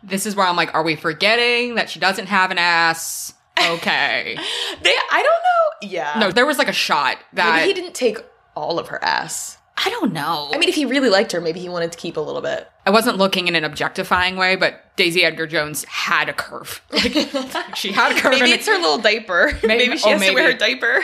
[0.06, 3.34] This is where I'm like, are we forgetting that she doesn't have an ass?
[3.60, 4.36] Okay.
[4.82, 5.90] they, I don't know.
[5.90, 6.18] Yeah.
[6.20, 8.18] no, there was like a shot that Maybe he didn't take
[8.56, 9.58] all of her ass.
[9.76, 10.52] I don't know.
[10.54, 12.70] I mean, if he really liked her, maybe he wanted to keep a little bit.
[12.86, 16.82] I wasn't looking in an objectifying way, but Daisy Edgar Jones had a curve.
[16.92, 18.34] Like, she had a curve.
[18.34, 19.52] Maybe it's her little diaper.
[19.64, 20.54] Maybe- Maybe, she oh, has to wear maybe.
[20.54, 21.04] her diaper.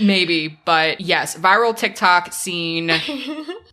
[0.00, 2.92] Maybe, but yes, viral TikTok scene,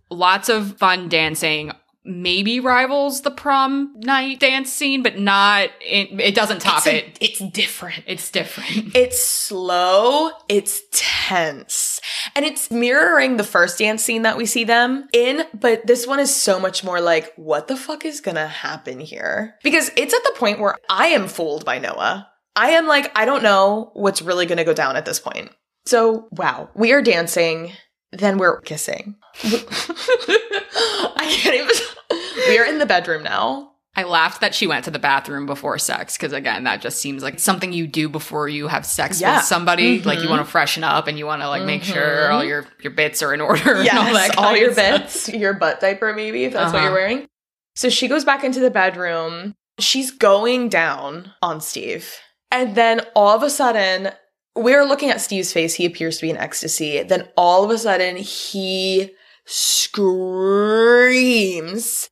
[0.10, 1.72] lots of fun dancing.
[2.08, 6.97] Maybe rivals the prom night dance scene, but not, it, it doesn't top it's a-
[7.08, 7.18] it.
[7.20, 8.03] It's different.
[8.06, 8.95] It's different.
[8.95, 11.99] It's slow, it's tense,
[12.36, 16.20] and it's mirroring the first dance scene that we see them in, but this one
[16.20, 19.56] is so much more like, what the fuck is gonna happen here?
[19.64, 22.28] Because it's at the point where I am fooled by Noa.
[22.56, 25.49] I am like, I don't know what's really gonna go down at this point.
[25.86, 27.72] So, wow, we are dancing,
[28.20, 29.16] then we're kissing.
[29.43, 31.70] I can't even.
[32.47, 33.72] We are in the bedroom now.
[33.95, 37.24] I laughed that she went to the bathroom before sex because again, that just seems
[37.24, 39.38] like something you do before you have sex Yeah.
[39.38, 40.01] with somebody.
[40.03, 40.30] Like you Mhm.
[40.32, 42.30] want to freshen up and you want to like make sure Mhm.
[42.32, 43.76] all your your bits are in order.
[43.78, 46.86] and all, that all, your bits, your butt diaper, maybe, if that's what Uh-huh.
[46.89, 47.26] you're wearing.
[47.76, 49.55] So she goes back into the bedroom.
[49.80, 52.13] She's going down on Steve.
[52.51, 54.11] And then all of a sudden,
[54.56, 55.74] we're looking at Steve's face.
[55.76, 57.03] He appears to be in ecstasy.
[57.03, 59.12] Then all of a sudden, he
[59.45, 60.10] screams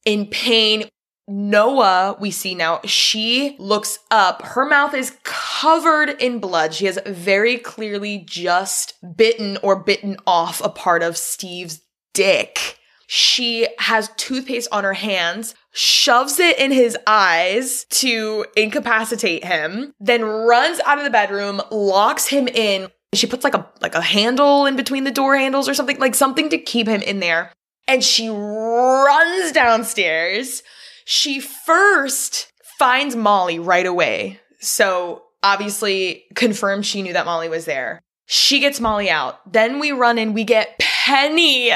[0.06, 0.90] in pain.
[1.26, 4.42] Noa, we see now, she looks up.
[4.42, 6.74] Her mouth is covered in blood.
[6.74, 11.80] She has very clearly just bitten or bitten off a part of Steve's
[12.14, 12.78] dick.
[13.08, 20.24] She has toothpaste on her hands, shoves it in his eyes to incapacitate him, then
[20.24, 22.90] runs out of the bedroom, locks him in.
[23.14, 26.16] She puts like a like a handle in between the door handles or something, like
[26.16, 27.52] something to keep him in there.
[27.88, 30.64] And she runs downstairs.
[31.06, 34.40] She first finds Molly right away.
[34.60, 38.02] So obviously confirmed she knew that Molly was there.
[38.26, 39.52] She gets Molly out.
[39.52, 41.72] Then we run in, we get Penny.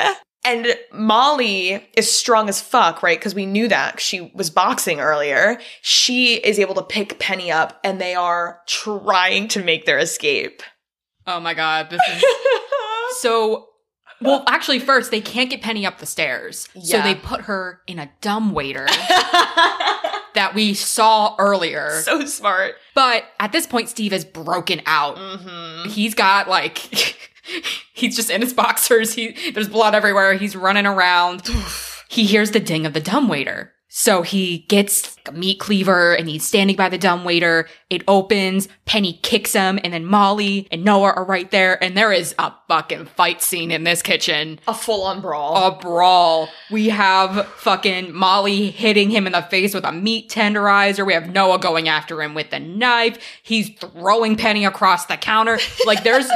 [0.48, 3.20] And Molly is strong as fuck, right?
[3.20, 5.60] Because we knew that she was boxing earlier.
[5.82, 10.64] She is able to pick Penny up and they are trying to make their escape.
[11.26, 12.24] Oh my god, this is
[13.20, 13.68] so.
[14.22, 18.00] Well, actually, first they can't get Penny up the stairs, so they put her in
[18.00, 18.86] a dumb waiter
[20.34, 22.02] that we saw earlier.
[22.02, 22.76] so smart.
[22.96, 25.18] but at this point, Steve is broken out.
[25.18, 25.90] Mm-hmm.
[25.90, 27.32] He's got like
[27.94, 29.14] he's just in his boxers.
[29.14, 30.34] He there's blood everywhere.
[30.34, 31.48] He's running around.
[32.10, 33.74] he hears the ding of the dumbwaiter.
[33.90, 37.68] So he gets a meat cleaver and he's standing by the dumbwaiter.
[37.90, 42.12] It opens, Penny kicks him, and then Molly and Noa are right there, and there
[42.12, 44.60] is a fucking fight scene in this kitchen.
[44.68, 45.56] A full on brawl.
[45.56, 46.50] A brawl.
[46.70, 51.04] We have fucking Molly hitting him in the face with a meat tenderizer.
[51.04, 53.18] We have Noa going after him with a knife.
[53.42, 55.60] He's throwing Penny across the counter.
[55.86, 56.28] Like there's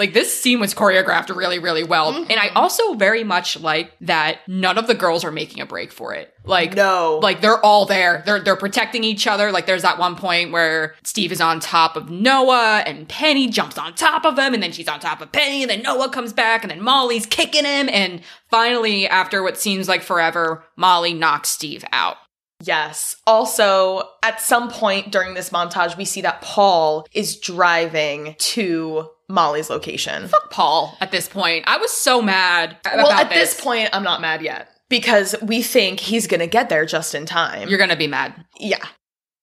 [0.00, 2.14] like this scene was choreographed really, really well.
[2.14, 2.30] Mm-hmm.
[2.30, 5.92] And I also very much like that none of the girls are making a break
[5.92, 6.32] for it.
[6.42, 7.20] Like no.
[7.22, 8.22] like they're all there.
[8.24, 9.52] They're they're protecting each other.
[9.52, 13.76] Like there's that one point where Steve is on top of Noa and Penny jumps
[13.76, 16.32] on top of him and then she's on top of Penny and then Noa comes
[16.32, 21.50] back and then Molly's kicking him and finally after what seems like forever, Molly knocks
[21.50, 22.16] Steve out.
[22.60, 23.16] Yes.
[23.26, 29.70] Also, at some point during this montage, we see that Paul is driving to Molly's
[29.70, 30.28] location.
[30.28, 31.64] Fuck Paul at this point.
[31.66, 33.54] I was so mad about well, at this.
[33.54, 37.14] this point, I'm not mad yet because we think he's going to get there just
[37.14, 37.68] in time.
[37.68, 38.44] you're gonna be mad.
[38.58, 38.84] yeah.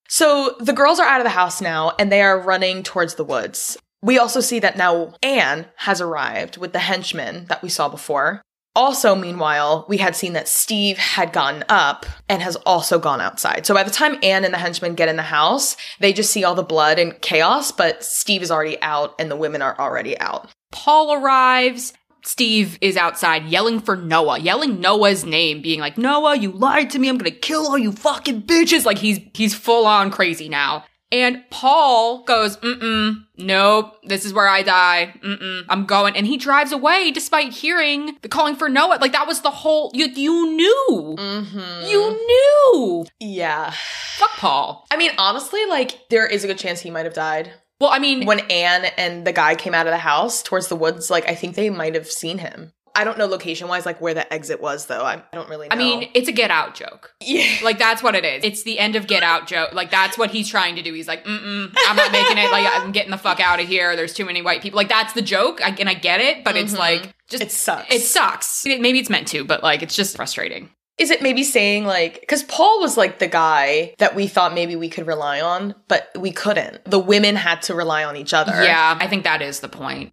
[0.09, 3.25] So the girls are out of the house now and they are running towards the
[3.25, 3.77] woods.
[4.01, 8.41] We also see that now Anne has arrived with the henchmen that we saw before.
[8.77, 13.65] Also, meanwhile, we had seen that Steve had gotten up and has also gone outside.
[13.65, 16.43] So by the time Anne and the henchmen get in the house, they just see
[16.43, 20.15] all the blood and chaos, but Steve is already out and the women are already
[20.19, 20.51] out.
[20.71, 21.93] Paul arrives.
[22.23, 26.99] Steve is outside yelling for Noa, yelling Noa's name, being like, Noa, you lied to
[26.99, 27.09] me.
[27.09, 28.85] I'm gonna kill all you fucking bitches.
[28.85, 30.83] Like he's he's full on crazy now.
[31.11, 35.13] And Paul goes, mm-mm, nope, this is where I die.
[35.23, 36.17] Mm-mm, I'm going.
[36.17, 38.97] And he drives away despite hearing the calling for Noa.
[38.99, 41.15] Like that was the whole, you, you knew.
[41.17, 41.87] Mm-hmm.
[41.87, 43.05] You knew.
[43.19, 43.73] Yeah.
[44.17, 44.85] Fuck Paul.
[44.91, 47.53] I mean, honestly, like, there is a good chance he might have died.
[47.79, 50.75] Well, I mean, when Anne and the guy came out of the house towards the
[50.75, 52.73] woods, like I think they might have seen him.
[52.97, 55.03] I don't know location wise, like where the exit was though.
[55.03, 55.75] I, I don't really know.
[55.75, 57.13] I mean, it's a get out joke.
[57.21, 57.45] yeah.
[57.63, 58.43] Like that's what it is.
[58.43, 59.73] It's the end of Get Out joke.
[59.73, 60.93] Like that's what he's trying to do.
[60.93, 62.51] He's like, mm mm, I'm not making it.
[62.51, 63.95] Like I'm getting the fuck out of here.
[63.95, 64.77] There's too many white people.
[64.77, 66.43] Like that's the joke, I, and I get it.
[66.43, 66.79] But it's Mhm.
[66.79, 67.93] like just It sucks.
[67.93, 68.65] it sucks.
[68.65, 70.69] Maybe it's meant to, but like it's just frustrating.
[70.97, 74.75] Is it maybe saying like because Paul was like the guy that we thought maybe
[74.75, 76.83] we could rely on, but we couldn't.
[76.85, 78.63] The women had to rely on each other.
[78.63, 80.11] Yeah, I think that is the point.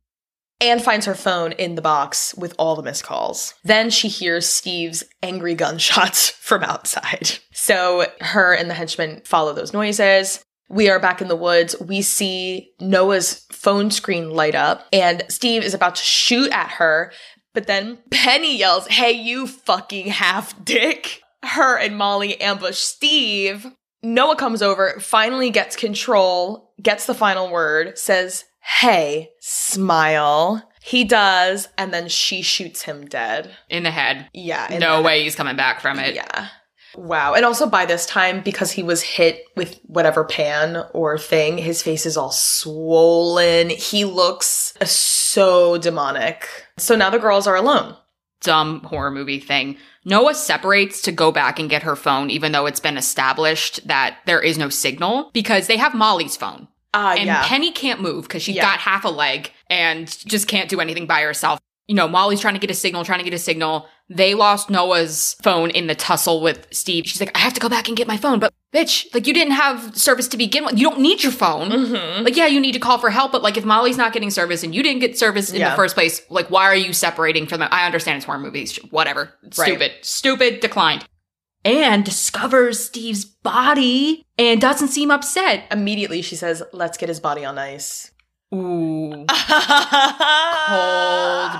[0.60, 3.54] Anne finds her phone in the box with all the missed calls.
[3.64, 7.38] Then she hears Steve's angry gunshots from outside.
[7.52, 10.42] So her and the henchmen follow those noises.
[10.70, 11.76] We are back in the woods.
[11.80, 17.12] We see Noa's phone screen light up, and Steve is about to shoot at her.
[17.52, 21.20] But then Penny yells, Hey, you fucking half dick.
[21.44, 23.66] her and Molly ambush Steve.
[24.02, 30.68] Noa comes over, finally gets control, gets the final word, says, Hey, smile.
[30.82, 33.50] He does, and then she shoots him dead.
[33.70, 34.28] In the head.
[34.32, 34.76] Yeah.
[34.78, 36.14] No way he's coming back from it.
[36.14, 36.48] Yeah.
[36.96, 37.34] Wow.
[37.34, 41.82] And also by this time, because he was hit with whatever pan or thing, his
[41.82, 43.70] face is all swollen.
[43.70, 46.46] He looks uh, so demonic.
[46.76, 47.96] So now the girls are alone.
[48.40, 49.78] Dumb horror movie thing.
[50.04, 54.18] Noa separates to go back and get her phone, even though it's been established that
[54.26, 56.68] there is no signal because they have Molly's phone.
[56.94, 57.42] Ah, and yeah.
[57.46, 58.62] Penny can't move because she's Yeah.
[58.62, 61.60] got half a leg and just can't do anything by herself.
[61.88, 63.86] You know, Molly's trying to get a signal, trying to get a signal.
[64.08, 67.06] They lost Noa's phone in the tussle with Steve.
[67.06, 68.38] She's like, I have to go back and get my phone.
[68.38, 70.78] But bitch, like you didn't have service to begin with.
[70.78, 71.70] You don't need your phone.
[71.70, 72.24] Mhm.
[72.24, 74.62] Like, yeah, you need to call for help, but like if Molly's not getting service
[74.62, 75.70] and you didn't get service in Yeah.
[75.70, 77.68] the first place, like why are you separating from them?
[77.70, 79.34] I understand it's horror movies, whatever.
[79.42, 79.54] Right.
[79.68, 79.92] Stupid.
[80.02, 81.04] Stupid, declined.
[81.64, 85.64] And discovers Steve's body and doesn't seem upset.
[85.70, 88.10] Immediately she says, Let's get his body on ice.
[88.54, 89.10] Ooh.
[89.10, 89.40] Cold, Cold,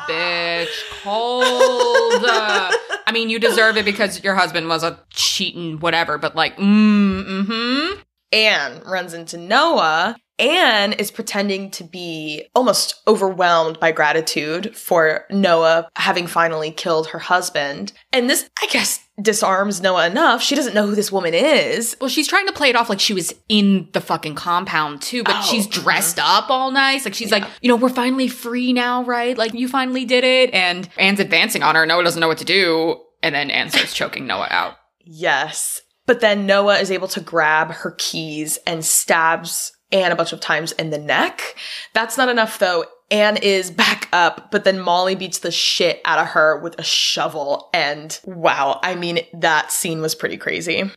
[0.09, 0.69] bitch.
[1.03, 2.25] Cold.
[2.25, 2.71] Uh,
[3.07, 7.25] I mean, you deserve it because your husband was a cheating whatever, but like, mm,
[7.25, 8.01] mm-hmm.
[8.35, 10.17] Anne runs into Noa.
[10.37, 17.21] Anne is pretending to be almost overwhelmed by gratitude for Noa having finally killed her
[17.21, 17.93] husband.
[18.13, 20.43] And this, I guess, disarms Noa enough.
[20.43, 21.97] She doesn't know who this woman is.
[22.01, 25.23] Well, she's trying to play it off like she was in the fucking compound too,
[25.23, 25.83] but Oh, she's uh-huh.
[25.83, 27.05] dressed up all nice.
[27.05, 29.39] Like she's like, you know, we're finally free now, right?
[29.39, 30.53] Like you finally did it.
[30.53, 31.87] And Anne's advancing on her.
[31.87, 33.01] Noa doesn't know what to do.
[33.23, 34.75] And then Anne starts choking Noah out.
[35.07, 35.74] Yes.
[36.07, 40.41] But then Noa is able to grab her keys and stabs Anne a bunch of
[40.41, 41.57] times in the neck.
[41.93, 42.85] That's not enough though.
[43.11, 46.83] Anne is back up, but then Molly beats the shit out of her with a
[46.83, 47.69] shovel.
[47.73, 50.91] And wow, I mean, that scene was pretty crazy.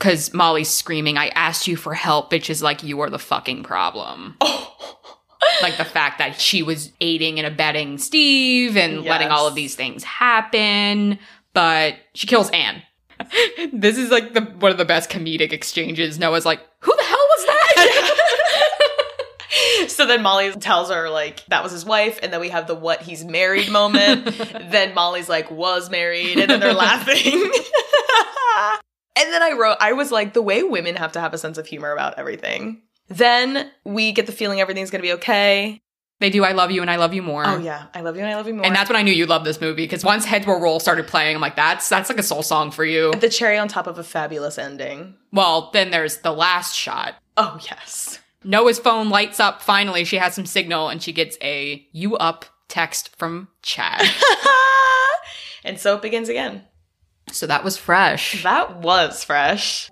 [0.00, 3.62] Cause Molly's screaming, I asked you for help, bitch is like, you are the fucking
[3.62, 4.36] problem.
[4.40, 4.98] Oh,
[5.62, 9.76] like the fact that she was aiding and abetting Steve and letting all of these
[9.76, 11.18] things happen,
[11.54, 12.82] but she kills Anne.
[13.72, 16.18] this is like the one of the best comedic exchanges.
[16.18, 18.18] Noa's like, "Who the hell was that?"
[19.88, 22.74] so then Molly tells her like that was his wife, and then we have the
[22.74, 24.24] what he's married moment.
[24.70, 27.32] then Molly's like was married, and then they're laughing.
[29.16, 31.58] and then I wrote, I was like, the way women have to have a sense
[31.58, 32.82] of humor about everything.
[33.08, 35.81] Then we get the feeling everything's gonna be okay.
[36.22, 36.44] They do.
[36.44, 37.44] I love you and I love you more.
[37.44, 38.64] Oh yeah, I love you and I love you more.
[38.64, 41.08] And that's when I knew you loved this movie because once Heads Will Roll started
[41.08, 43.10] playing, I'm like, that's that's like a soul song for you.
[43.14, 45.16] the cherry on top of a fabulous ending.
[45.32, 47.16] Well, then there's the last shot.
[47.36, 48.20] Oh yes.
[48.44, 49.62] Noa's phone lights up.
[49.62, 54.08] Finally, she has some signal and she gets a "you up" text from Chad.
[55.64, 56.62] and so it begins again.
[57.32, 58.44] so that was fresh.
[58.44, 59.90] That was fresh.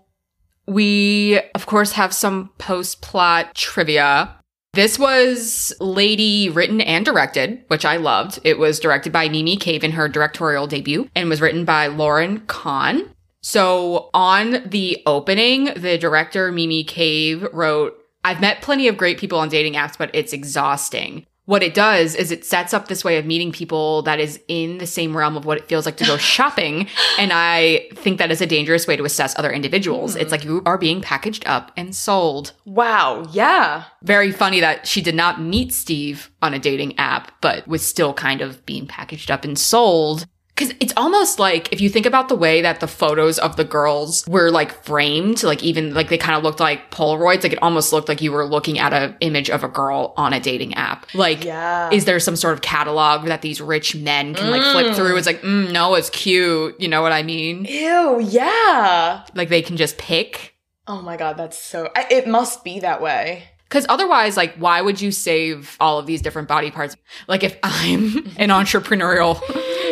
[0.69, 4.37] We, of course, have some post plot trivia.
[4.73, 8.39] This was Lady written and directed, which I loved.
[8.45, 12.47] It was directed by Mimi Cave in her directorial debut and was written by Lauryn
[12.47, 13.11] Kahn.
[13.43, 19.41] So on the opening, the director Mimi Cave wrote, I've met plenty of great people
[19.41, 21.27] on dating apps, but it's exhausting.
[21.51, 24.79] What it does is it sets up this way of meeting people that is in
[24.79, 26.87] the same realm of what it feels like to go shopping.
[27.19, 30.15] And I think that is a dangerous way to assess other individuals.
[30.15, 30.59] It's like mm-hmm.
[30.59, 32.53] you are being packaged up and sold.
[32.67, 33.27] Wow.
[33.33, 33.83] Yeah.
[34.05, 38.15] Very funny that she did not meet Steve on a dating app, but was still
[38.15, 40.27] kind of being packaged up and sold.
[40.61, 43.65] Cause it's almost like if you think about the way that the photos of the
[43.65, 47.63] girls were like framed, like even like they kind of looked like Polaroids, like it
[47.63, 50.75] almost looked like you were looking at an image of a girl on a dating
[50.75, 51.07] app.
[51.15, 51.89] Like, Yeah.
[51.91, 54.95] is there some sort of catalog that these rich men can like flip Mm.
[54.95, 55.17] through?
[55.17, 56.79] It's like, mm, no, it's cute.
[56.79, 57.65] You know what I mean?
[57.65, 58.21] Ew.
[58.21, 59.25] Yeah.
[59.35, 60.55] Like they can just pick.
[60.87, 61.89] Oh my god, that's so.
[61.97, 63.45] I, it must be that way.
[63.71, 66.97] Because otherwise, like, why would you save all of these different body parts?
[67.29, 69.41] Like, if I'm an entrepreneurial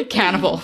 [0.10, 0.60] cannibal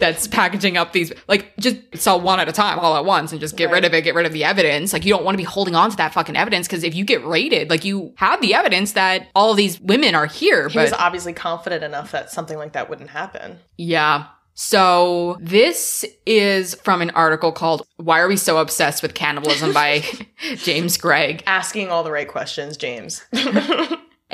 [0.00, 3.40] that's packaging up these, like, just sell one at a time all at once and
[3.40, 4.92] just get rid of it, get rid of the evidence.
[4.92, 7.04] Like, you don't want to be holding on to that fucking evidence because if you
[7.04, 10.68] get raided, like, you have the evidence that all of these women are here.
[10.68, 13.60] He but was obviously confident enough that something like that wouldn't happen.
[13.76, 14.26] Yeah.
[14.54, 20.04] So this is from an article called Why Are We So Obsessed with Cannibalism by
[20.56, 21.42] James Greig.
[21.46, 23.24] Asking all the right questions, James.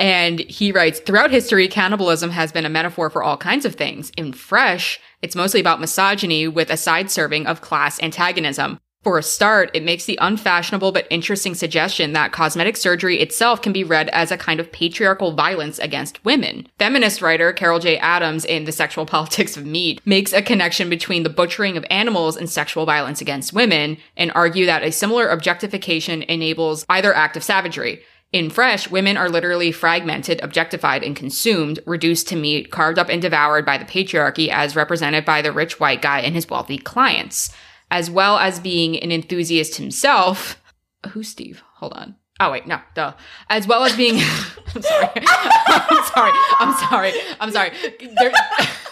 [0.01, 4.11] And he writes Throughout history, cannibalism has been a metaphor for all kinds of things.
[4.17, 8.79] In Fresh, it's mostly about misogyny with a side serving of class antagonism.
[9.03, 13.73] For a start, it makes the unfashionable but interesting suggestion that cosmetic surgery itself can
[13.73, 16.67] be read as a kind of patriarchal violence against women.
[16.77, 17.97] Feminist writer Carol J.
[17.97, 22.37] Adams in The Sexual Politics of Meat makes a connection between the butchering of animals
[22.37, 27.43] and sexual violence against women and argue that a similar objectification enables either act of
[27.43, 28.03] savagery.
[28.31, 33.21] In Fresh, women are literally fragmented, objectified, and consumed, reduced to meat, carved up and
[33.21, 37.51] devoured by the patriarchy as represented by the rich white guy and his wealthy clients
[37.91, 40.59] as well as being an enthusiast himself.
[41.09, 41.61] Who's Steve?
[41.75, 42.15] Hold on.
[42.39, 43.13] Oh wait, no, duh.
[43.49, 44.15] As well as being,
[44.75, 47.71] I'm sorry, I'm sorry, I'm sorry, I'm sorry.
[48.17, 48.31] There,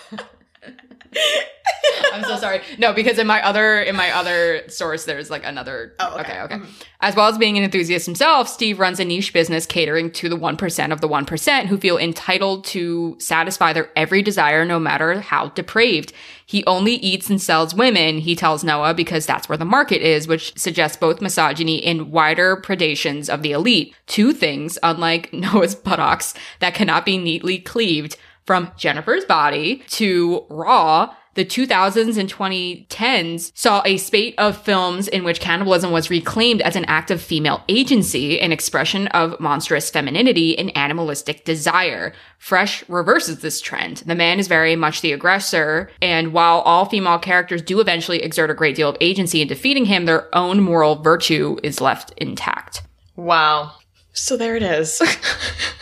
[2.13, 2.61] I'm so sorry.
[2.77, 5.93] No, because in my other in my other source, there's like another.
[5.99, 6.41] Oh, okay.
[6.41, 6.41] okay.
[6.41, 6.55] okay.
[6.55, 6.67] Mhm.
[7.01, 10.35] As well as being an enthusiast himself, Steve runs a niche business catering to the
[10.35, 14.79] one percent of the one percent who feel entitled to satisfy their every desire, no
[14.79, 16.11] matter how depraved.
[16.45, 18.17] He only eats and sells women.
[18.19, 22.57] He tells Noa because that's where the market is, which suggests both misogyny and wider
[22.57, 23.95] predations of the elite.
[24.07, 28.17] Two things, unlike Noa's buttocks, that cannot be neatly cleaved
[28.49, 35.23] from Jennifer's body to Raw, the 2000s and 2010s saw a spate of films in
[35.23, 40.57] which cannibalism was reclaimed as an act of female agency, an expression of monstrous femininity
[40.57, 42.11] and animalistic desire.
[42.39, 43.97] Fresh reverses this trend.
[43.97, 48.49] The man is very much the aggressor, and while all female characters do eventually exert
[48.49, 52.81] a great deal of agency in defeating him, their own moral virtue is left intact.
[53.15, 53.73] Wow.
[54.13, 54.99] So there it is.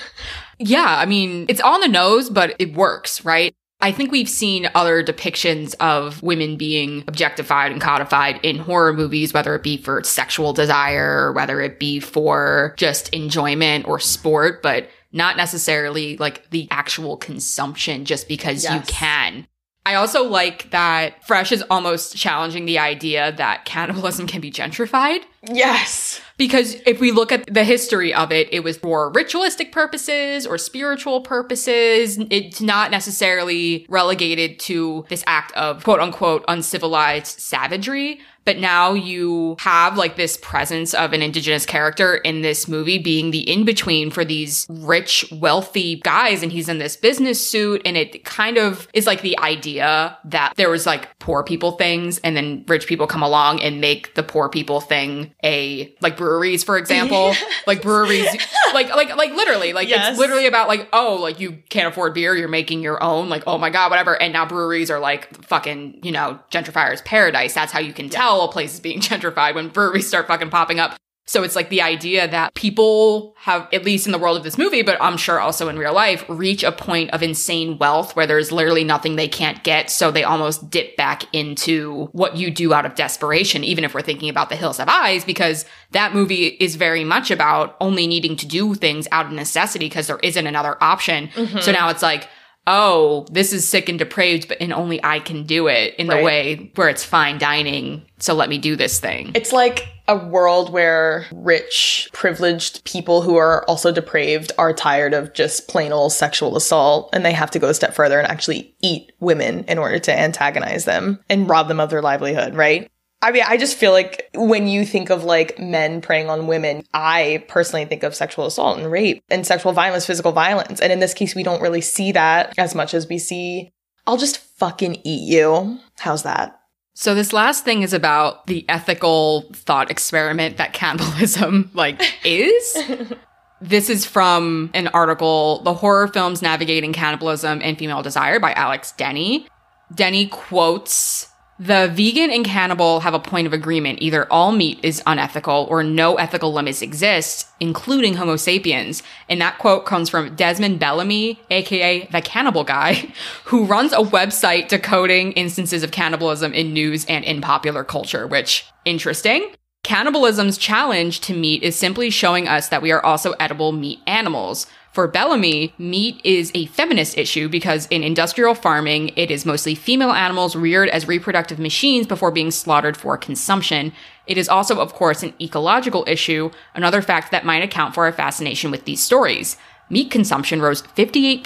[0.59, 3.53] Yeah, I mean, it's on the nose, but it works, right?
[3.79, 9.33] I think we've seen other depictions of women being objectified and codified in horror movies,
[9.33, 14.63] whether it be for sexual desire or whether it be for just enjoyment or sport,
[14.63, 19.47] but not necessarily like the actual consumption just because you can.
[19.85, 25.21] I also like that Fresh is almost challenging the idea that cannibalism can be gentrified.
[25.49, 26.19] yes.
[26.37, 30.57] Because if we look at the history of it, it was for ritualistic purposes or
[30.57, 32.19] spiritual purposes.
[32.29, 38.19] It's not necessarily relegated to this act of quote unquote uncivilized savagery.
[38.47, 43.31] But now you have like this presence of an indigenous character in this movie being
[43.31, 46.43] the in between for these rich, wealthy guys.
[46.43, 47.81] And he's in this business suit.
[47.83, 52.19] And it kind of is like the idea that there was like poor people things
[52.19, 56.63] and then rich people come along and make the poor people thing a like breweries,
[56.63, 57.33] for example.
[57.65, 58.25] Like breweries,
[58.73, 60.11] like, like, like literally, like Yes.
[60.11, 63.27] it's literally about like, oh, like you can't afford beer, you're making your own.
[63.27, 64.19] Like, oh my God, whatever.
[64.21, 67.53] And now breweries are like fucking, you know, gentrifier's paradise.
[67.53, 70.79] That's how you can tell a place is being gentrified when breweries start fucking popping
[70.79, 70.95] up.
[71.27, 74.57] So it's like the idea that people have, at least in the world of this
[74.57, 78.25] movie, but I'm sure also in real life, reach a point of insane wealth where
[78.25, 79.91] there's literally nothing they can't get.
[79.91, 84.01] So they almost dip back into what you do out of desperation, even if we're
[84.01, 88.37] thinking about The Hills Have Eyes, because that movie is very much about only needing
[88.37, 91.27] to do things out of necessity because there isn't another option.
[91.27, 91.59] Mm-hmm.
[91.59, 92.29] So now it's like,
[92.67, 96.21] oh, this is sick and depraved, but and only I can do it in the
[96.21, 98.05] way where it's fine dining.
[98.19, 99.31] So let me do this thing.
[99.33, 105.33] It's like a world where rich, privileged people who are also depraved are tired of
[105.33, 108.73] just plain old sexual assault and they have to go a step further and actually
[108.81, 112.89] eat women in order to antagonize them and rob them of their livelihood, right?
[113.21, 116.83] I mean, I just feel like when you think of like men preying on women,
[116.93, 120.79] I personally think of sexual assault and rape and sexual violence, physical violence.
[120.79, 123.71] And in this case, we don't really see that as much as we see,
[124.05, 125.79] I'll just fucking eat you.
[125.97, 126.59] How's that?
[126.93, 132.77] So this last thing is about the ethical thought experiment that cannibalism like is.
[133.59, 138.91] This is from an article, The Horror Films Navigating Cannibalism and Female Desire by Alex
[138.91, 139.47] Denny.
[139.93, 141.27] Denny quotes,
[141.59, 143.99] the vegan and cannibal have a point of agreement.
[144.01, 149.01] Either all meat is unethical or no ethical limits exist, including Homo sapiens.
[149.27, 153.11] And that quote comes from Desmond Bellamy, aka the cannibal guy,
[153.45, 158.65] who runs a website decoding instances of cannibalism in news and in popular culture, which
[158.85, 159.49] interesting.
[159.83, 164.67] Cannibalism's challenge to meat is simply showing us that we are also edible meat animals.
[164.97, 170.09] For Bellamy, meat is a feminist issue because in industrial farming, it is mostly female
[170.09, 173.93] animals reared as reproductive machines before being slaughtered for consumption.
[174.25, 178.11] It is also, of course, an ecological issue, another fact that might account for our
[178.11, 179.55] fascination with these stories.
[179.91, 181.43] Meat consumption rose 58%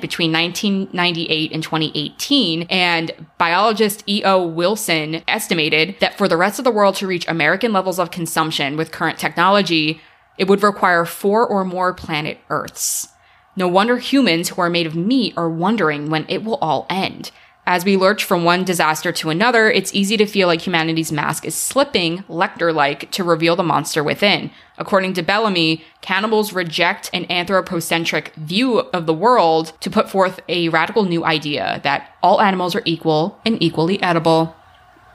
[0.00, 4.46] between 1998 and 2018, and biologist E.O.
[4.46, 8.78] Wilson estimated that for the rest of the world to reach American levels of consumption
[8.78, 10.00] with current technology,
[10.38, 13.08] it would require four or more planet Earths.
[13.56, 17.30] No wonder humans who are made of meat are wondering when it will all end.
[17.66, 21.46] As we lurch from one disaster to another, it's easy to feel like humanity's mask
[21.46, 24.50] is slipping, Lecter like, to reveal the monster within.
[24.76, 30.68] According to Bellamy, cannibals reject an anthropocentric view of the world to put forth a
[30.68, 34.54] radical new idea that all animals are equal and equally edible.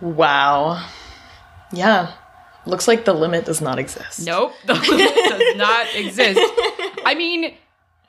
[0.01, 0.87] Wow.
[1.71, 2.13] Yeah.
[2.69, 4.25] Looks like the limit does not exist.
[4.25, 6.39] Nope, the limit does not exist.
[7.03, 7.55] I mean,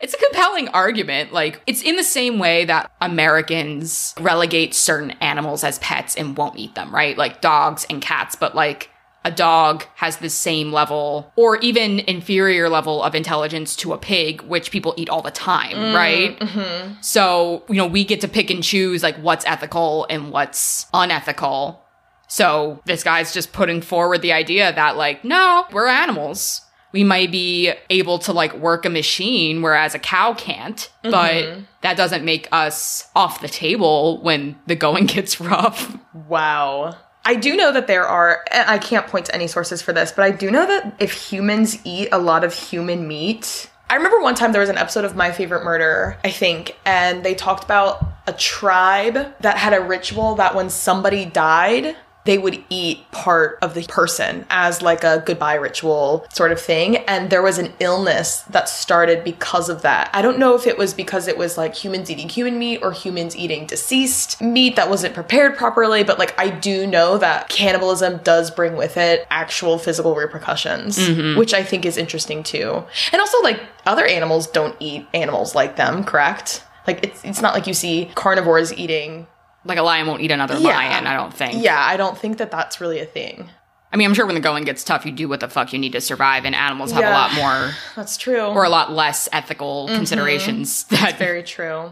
[0.00, 1.32] it's a compelling argument.
[1.32, 6.58] Like, it's in the same way that Americans relegate certain animals as pets and won't
[6.58, 7.16] eat them, right?
[7.16, 8.90] Like dogs and cats, but like
[9.24, 14.40] a dog has the same level or even inferior level of intelligence to a pig,
[14.42, 16.38] which people eat all the time, mm, right?
[16.38, 16.94] Mm-hmm.
[17.02, 21.84] So, you know, we get to pick and choose like what's ethical and what's unethical.
[22.30, 26.62] So this guy's just putting forward the idea that like, no, we're animals.
[26.92, 31.10] We might be able to like work a machine, whereas a cow can't, mm-hmm.
[31.10, 35.96] but that doesn't make us off the table when the going gets rough.
[36.28, 36.96] Wow.
[37.24, 40.12] I do know that there are, and I can't point to any sources for this,
[40.12, 44.20] but I do know that if humans eat a lot of human meat, I remember
[44.20, 47.64] one time there was an episode of My Favorite Murder, I think, and they talked
[47.64, 53.58] about a tribe that had a ritual that when somebody died, they would eat part
[53.62, 56.98] of the person as like a goodbye ritual sort of thing.
[56.98, 60.10] And there was an illness that started because of that.
[60.12, 62.92] I don't know if it was because it was like humans eating human meat or
[62.92, 68.18] humans eating deceased meat that wasn't prepared properly, but like I do know that cannibalism
[68.18, 71.38] does bring with it actual physical repercussions, mm-hmm.
[71.38, 72.84] which I think is interesting too.
[73.12, 76.64] And also, like, other animals don't eat animals like them, correct?
[76.86, 79.26] Like, it's, it's not like you see carnivores eating
[79.64, 80.74] Like a lion won't eat another Yeah.
[80.76, 81.62] lion, I don't think.
[81.62, 83.50] yeah, I don't think that that's really a thing.
[83.92, 85.78] I mean, I'm sure when the going gets tough, you do what the fuck you
[85.78, 88.46] need to survive, and animals have a lot more That's true.
[88.46, 89.96] or a lot less ethical mm-hmm.
[89.96, 90.84] considerations.
[90.84, 91.90] That Very true.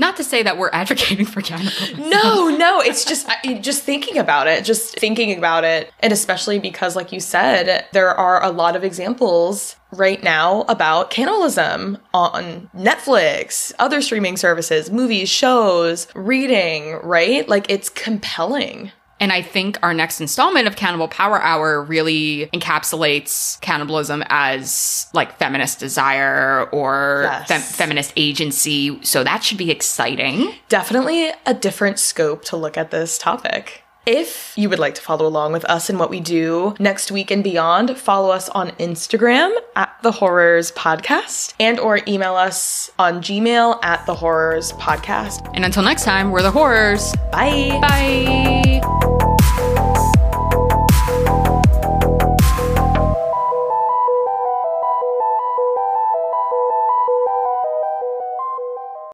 [0.00, 2.00] Not to say that we're advocating for cannibalism.
[2.10, 3.28] No, no, it's just
[3.60, 8.10] just thinking about it, just thinking about it, and especially because, like you said, there
[8.10, 15.28] are a lot of examples right now about cannibalism on Netflix, other streaming services, movies,
[15.28, 16.98] shows, reading.
[17.02, 18.90] Right, like it's compelling.
[19.20, 25.36] And I think our next installment of Cannibal Power Hour really encapsulates cannibalism as like
[25.38, 27.48] feminist desire or Yes.
[27.48, 28.98] fem- feminist agency.
[29.04, 30.54] So that should be exciting.
[30.68, 33.82] definitely a different scope to look at this topic.
[34.06, 37.30] If you would like to follow along with us and what we do next week
[37.30, 43.20] and beyond, follow us on Instagram at the Whorrors Podcast and or email us on
[43.20, 45.48] Gmail at the Whorrors Podcast.
[45.54, 47.14] And until next time, we're the Whorrors.
[47.30, 47.78] Bye.
[47.82, 49.09] Bye.